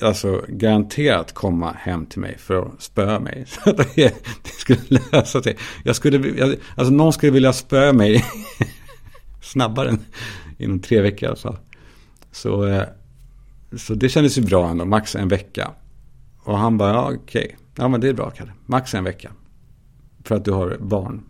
alltså 0.00 0.44
garanterat 0.48 1.32
komma 1.34 1.72
hem 1.72 2.06
till 2.06 2.20
mig 2.20 2.38
för 2.38 2.62
att 2.62 2.82
spöa 2.82 3.20
mig. 3.20 3.44
Så 3.48 3.70
att 3.70 3.94
det, 3.94 4.14
skulle 4.42 5.00
lösa 5.12 5.42
sig. 5.42 5.56
Jag 5.84 5.96
skulle, 5.96 6.56
alltså 6.76 6.94
någon 6.94 7.12
skulle 7.12 7.32
vilja 7.32 7.52
spöa 7.52 7.92
mig 7.92 8.24
snabbare 9.42 9.88
än 9.88 10.04
inom 10.58 10.80
tre 10.80 11.00
veckor 11.00 11.28
alltså. 11.28 11.58
Så 12.32 12.66
eh, 12.66 12.86
så 13.76 13.94
det 13.94 14.08
kändes 14.08 14.38
ju 14.38 14.42
bra 14.42 14.70
ändå, 14.70 14.84
max 14.84 15.16
en 15.16 15.28
vecka. 15.28 15.70
Och 16.38 16.58
han 16.58 16.78
bara, 16.78 16.90
ja 16.90 17.12
okej, 17.14 17.44
okay. 17.44 17.56
ja 17.76 17.88
men 17.88 18.00
det 18.00 18.08
är 18.08 18.12
bra 18.12 18.30
Kalle, 18.30 18.52
max 18.66 18.94
en 18.94 19.04
vecka. 19.04 19.32
För 20.24 20.34
att 20.34 20.44
du 20.44 20.52
har 20.52 20.76
barn. 20.80 21.22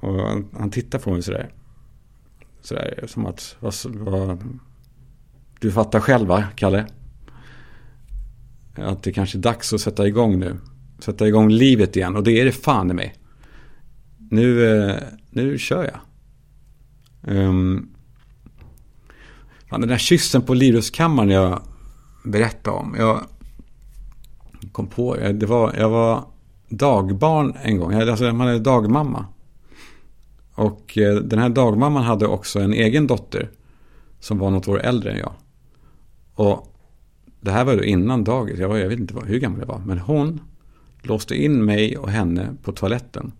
Och 0.00 0.14
han, 0.14 0.48
han 0.58 0.70
tittar 0.70 0.98
på 0.98 1.12
mig 1.12 1.22
sådär. 1.22 1.52
Sådär 2.60 3.04
som 3.06 3.26
att, 3.26 3.56
vad, 3.60 3.74
vad, 3.84 4.58
du 5.60 5.72
fattar 5.72 6.00
själv 6.00 6.28
va, 6.28 6.44
Kalle? 6.56 6.86
Att 8.74 9.02
det 9.02 9.12
kanske 9.12 9.38
är 9.38 9.42
dags 9.42 9.72
att 9.72 9.80
sätta 9.80 10.06
igång 10.06 10.38
nu. 10.38 10.56
Sätta 10.98 11.28
igång 11.28 11.50
livet 11.50 11.96
igen. 11.96 12.16
Och 12.16 12.22
det 12.22 12.40
är 12.40 12.44
det 12.44 12.52
fan 12.52 12.90
i 12.90 12.94
mig. 12.94 13.14
Nu, 14.30 14.66
eh, 14.66 14.96
nu 15.30 15.58
kör 15.58 15.84
jag. 15.84 16.00
Um, 17.34 17.91
Fan, 19.72 19.80
den 19.80 19.90
där 19.90 19.98
kyssen 19.98 20.42
på 20.42 20.54
Liruskammaren 20.54 21.30
jag 21.30 21.62
berättade 22.24 22.76
om. 22.76 22.94
Jag 22.98 23.26
kom 24.72 24.86
på, 24.86 25.16
eh, 25.16 25.32
det 25.32 25.46
var, 25.46 25.74
jag 25.78 25.90
var 25.90 26.24
dagbarn 26.68 27.56
en 27.62 27.78
gång. 27.78 27.94
Alltså 27.94 28.32
man 28.32 28.48
är 28.48 28.58
dagmamma. 28.58 29.26
Och 30.54 30.98
eh, 30.98 31.14
den 31.14 31.38
här 31.38 31.48
dagmamman 31.48 32.02
hade 32.02 32.26
också 32.26 32.60
en 32.60 32.72
egen 32.72 33.06
dotter. 33.06 33.50
Som 34.20 34.38
var 34.38 34.50
något 34.50 34.68
år 34.68 34.80
äldre 34.80 35.12
än 35.12 35.18
jag. 35.18 35.32
Och 36.34 36.76
det 37.40 37.50
här 37.50 37.64
var 37.64 37.76
då 37.76 37.84
innan 37.84 38.24
dagis. 38.24 38.58
Jag, 38.58 38.68
var, 38.68 38.76
jag 38.76 38.88
vet 38.88 38.98
inte 38.98 39.14
hur 39.24 39.40
gammal 39.40 39.60
jag 39.60 39.66
var. 39.66 39.78
Men 39.78 39.98
hon 39.98 40.40
låste 41.02 41.34
in 41.34 41.64
mig 41.64 41.96
och 41.96 42.10
henne 42.10 42.56
på 42.62 42.72
toaletten. 42.72 43.32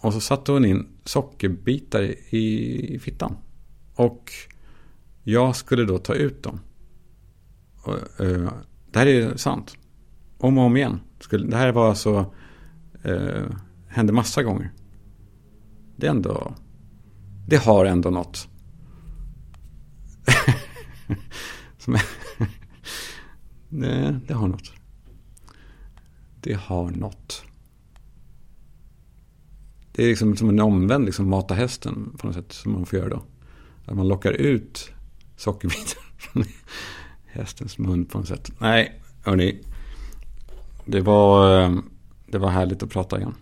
Och 0.00 0.12
så 0.12 0.20
satte 0.20 0.52
hon 0.52 0.64
in 0.64 0.86
sockerbitar 1.04 2.02
i 2.34 3.00
fittan. 3.02 3.36
Och 3.94 4.32
jag 5.30 5.56
skulle 5.56 5.84
då 5.84 5.98
ta 5.98 6.14
ut 6.14 6.42
dem. 6.42 6.60
Och, 7.82 8.20
eh, 8.20 8.52
det 8.90 8.98
här 8.98 9.06
är 9.06 9.36
sant. 9.36 9.76
Om 10.38 10.58
och 10.58 10.64
om 10.64 10.76
igen. 10.76 11.00
Skulle, 11.20 11.46
det 11.46 11.56
här 11.56 11.72
var 11.72 11.88
alltså... 11.88 12.34
Eh, 13.02 13.44
hände 13.88 14.12
massa 14.12 14.42
gånger. 14.42 14.72
Det 15.96 16.06
är 16.06 16.10
ändå... 16.10 16.54
Det 17.46 17.56
har 17.56 17.84
ändå 17.84 18.10
något. 18.10 18.48
Nej, 23.68 24.16
det 24.26 24.34
har 24.34 24.48
något. 24.48 24.72
Det 26.40 26.54
har 26.54 26.90
något. 26.90 27.44
Det 29.92 30.04
är 30.04 30.08
liksom 30.08 30.36
som 30.36 30.48
en 30.48 30.60
omvänd 30.60 31.04
liksom, 31.04 31.28
mata 31.28 31.54
hästen 31.54 32.16
på 32.18 32.26
något 32.26 32.36
sätt 32.36 32.52
som 32.52 32.72
man 32.72 32.86
får 32.86 32.98
göra 32.98 33.08
då. 33.08 33.22
Att 33.84 33.96
man 33.96 34.08
lockar 34.08 34.32
ut 34.32 34.92
sockerbitar 35.40 36.02
från 36.18 36.44
hästens 37.26 37.78
mun 37.78 38.04
på 38.04 38.18
något 38.18 38.28
sätt. 38.28 38.52
Nej, 38.58 39.00
hörni. 39.24 39.58
Det 40.84 41.00
var, 41.00 41.60
eh, 41.62 41.78
det 42.26 42.38
var 42.38 42.48
härligt 42.48 42.82
att 42.82 42.90
prata 42.90 43.18
igen. 43.18 43.34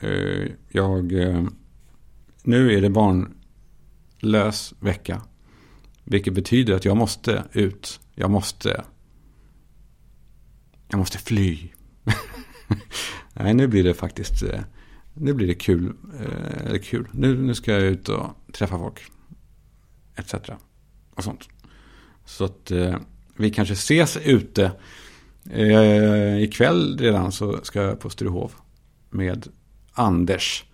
Eh, 0.00 0.50
jag, 0.68 1.12
eh, 1.12 1.44
nu 2.42 2.72
är 2.72 2.80
det 2.80 2.90
barnlös 2.90 4.74
vecka. 4.80 5.22
Vilket 6.04 6.34
betyder 6.34 6.74
att 6.74 6.84
jag 6.84 6.96
måste 6.96 7.44
ut. 7.52 8.00
Jag 8.14 8.30
måste. 8.30 8.84
Jag 10.88 10.98
måste 10.98 11.18
fly. 11.18 11.68
Nej, 13.32 13.54
nu 13.54 13.66
blir 13.66 13.84
det 13.84 13.94
faktiskt. 13.94 14.42
Nu 15.14 15.32
blir 15.32 15.46
det 15.46 15.54
kul. 15.54 15.92
Eller 16.64 16.78
kul. 16.78 17.08
Nu, 17.12 17.42
nu 17.42 17.54
ska 17.54 17.72
jag 17.72 17.82
ut 17.82 18.08
och 18.08 18.26
träffa 18.52 18.78
folk 18.78 19.00
etc. 20.16 20.34
Och 21.14 21.24
sånt. 21.24 21.48
Så 22.24 22.44
att 22.44 22.70
eh, 22.70 22.96
vi 23.36 23.50
kanske 23.50 23.74
ses 23.74 24.16
ute. 24.16 24.72
Eh, 25.50 26.42
ikväll 26.42 26.98
redan 26.98 27.32
så 27.32 27.60
ska 27.62 27.82
jag 27.82 28.00
på 28.00 28.10
Sturehof 28.10 28.56
med 29.10 29.48
Anders. 29.92 30.64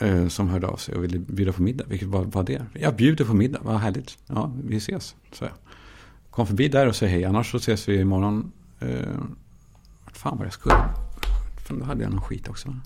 Eh, 0.00 0.28
som 0.28 0.48
hörde 0.48 0.66
av 0.66 0.76
sig 0.76 0.94
och 0.94 1.04
ville 1.04 1.18
bjuda 1.18 1.52
på 1.52 1.62
middag. 1.62 1.84
Vilket 1.88 2.08
var, 2.08 2.24
var 2.24 2.42
det? 2.42 2.66
Jag 2.72 2.96
bjuder 2.96 3.24
på 3.24 3.34
middag, 3.34 3.60
vad 3.62 3.80
härligt. 3.80 4.18
Ja, 4.26 4.52
vi 4.64 4.76
ses, 4.76 5.16
så 5.32 5.44
jag. 5.44 5.52
Kom 6.30 6.46
förbi 6.46 6.68
där 6.68 6.86
och 6.86 6.96
säg 6.96 7.08
hej, 7.08 7.24
annars 7.24 7.50
så 7.50 7.56
ses 7.56 7.88
vi 7.88 8.00
imorgon. 8.00 8.52
Eh, 8.80 9.18
vart 10.04 10.16
fan 10.16 10.38
var 10.38 10.44
jag 10.44 10.52
skulle? 10.52 10.74
Fan, 11.66 11.78
då 11.78 11.84
hade 11.84 12.02
jag 12.02 12.12
någon 12.12 12.22
skit 12.22 12.48
också. 12.48 12.76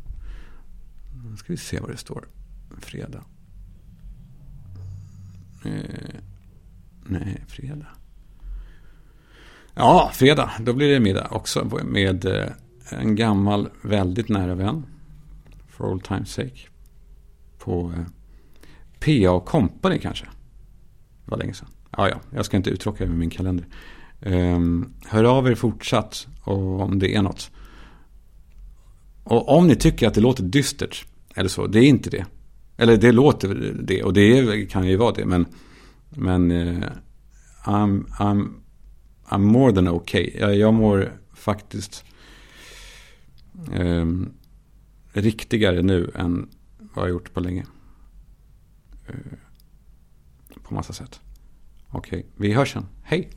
Nu 1.30 1.36
ska 1.36 1.52
vi 1.52 1.56
se 1.56 1.80
vad 1.80 1.90
det 1.90 1.96
står. 1.96 2.28
Fredag. 2.80 3.24
Eh, 5.64 6.20
nej, 7.20 7.44
fredag. 7.48 7.86
Ja, 9.74 10.10
fredag. 10.14 10.50
Då 10.60 10.72
blir 10.72 10.92
det 10.92 11.00
middag 11.00 11.28
också 11.30 11.80
med 11.84 12.24
eh, 12.24 12.48
en 12.90 13.16
gammal, 13.16 13.68
väldigt 13.82 14.28
nära 14.28 14.54
vän. 14.54 14.86
For 15.68 15.86
old 15.86 16.04
times 16.04 16.32
sake. 16.32 16.68
På 17.58 17.92
eh, 17.96 18.04
PA 19.00 19.40
Company 19.40 19.98
kanske. 19.98 20.24
Det 21.24 21.30
var 21.30 21.38
länge 21.38 21.54
sedan. 21.54 21.68
Ja, 21.90 22.08
ja, 22.08 22.16
jag 22.30 22.44
ska 22.44 22.56
inte 22.56 22.70
uttråka 22.70 23.04
över 23.04 23.14
min 23.14 23.30
kalender. 23.30 23.66
Ehm, 24.20 24.92
hör 25.06 25.24
av 25.24 25.48
er 25.48 25.54
fortsatt 25.54 26.26
om 26.44 26.98
det 26.98 27.14
är 27.14 27.22
något. 27.22 27.50
Och 29.24 29.56
om 29.58 29.66
ni 29.66 29.76
tycker 29.76 30.08
att 30.08 30.14
det 30.14 30.20
låter 30.20 30.42
dystert, 30.42 31.06
eller 31.34 31.48
så, 31.48 31.66
det 31.66 31.78
är 31.78 31.88
inte 31.88 32.10
det. 32.10 32.26
Eller 32.76 32.96
det 32.96 33.12
låter 33.12 33.74
det, 33.82 34.02
och 34.02 34.12
det 34.12 34.66
kan 34.70 34.88
ju 34.88 34.96
vara 34.96 35.12
det, 35.12 35.26
men, 35.26 35.46
men 36.08 36.50
eh, 36.50 36.88
I'm, 37.64 38.06
I'm, 38.18 38.62
I'm 39.28 39.42
more 39.42 39.72
than 39.72 39.88
okay. 39.88 40.36
Jag, 40.38 40.56
jag 40.56 40.74
mår 40.74 41.12
faktiskt 41.32 42.04
um, 43.72 44.32
riktigare 45.12 45.82
nu 45.82 46.10
än 46.14 46.50
vad 46.78 47.04
jag 47.04 47.10
gjort 47.10 47.34
på 47.34 47.40
länge. 47.40 47.66
Uh, 49.08 49.38
på 50.62 50.74
massa 50.74 50.92
sätt. 50.92 51.20
Okej, 51.90 52.18
okay. 52.18 52.30
vi 52.36 52.52
hörs 52.52 52.72
sen. 52.72 52.86
Hej! 53.02 53.30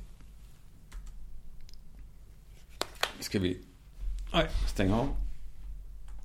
Ska 3.20 3.40
vi... 3.40 3.62
Stänga 4.68 4.96
av. 4.96 5.16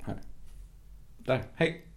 Här. 0.02 0.22
Där, 1.18 1.44
hej! 1.54 1.86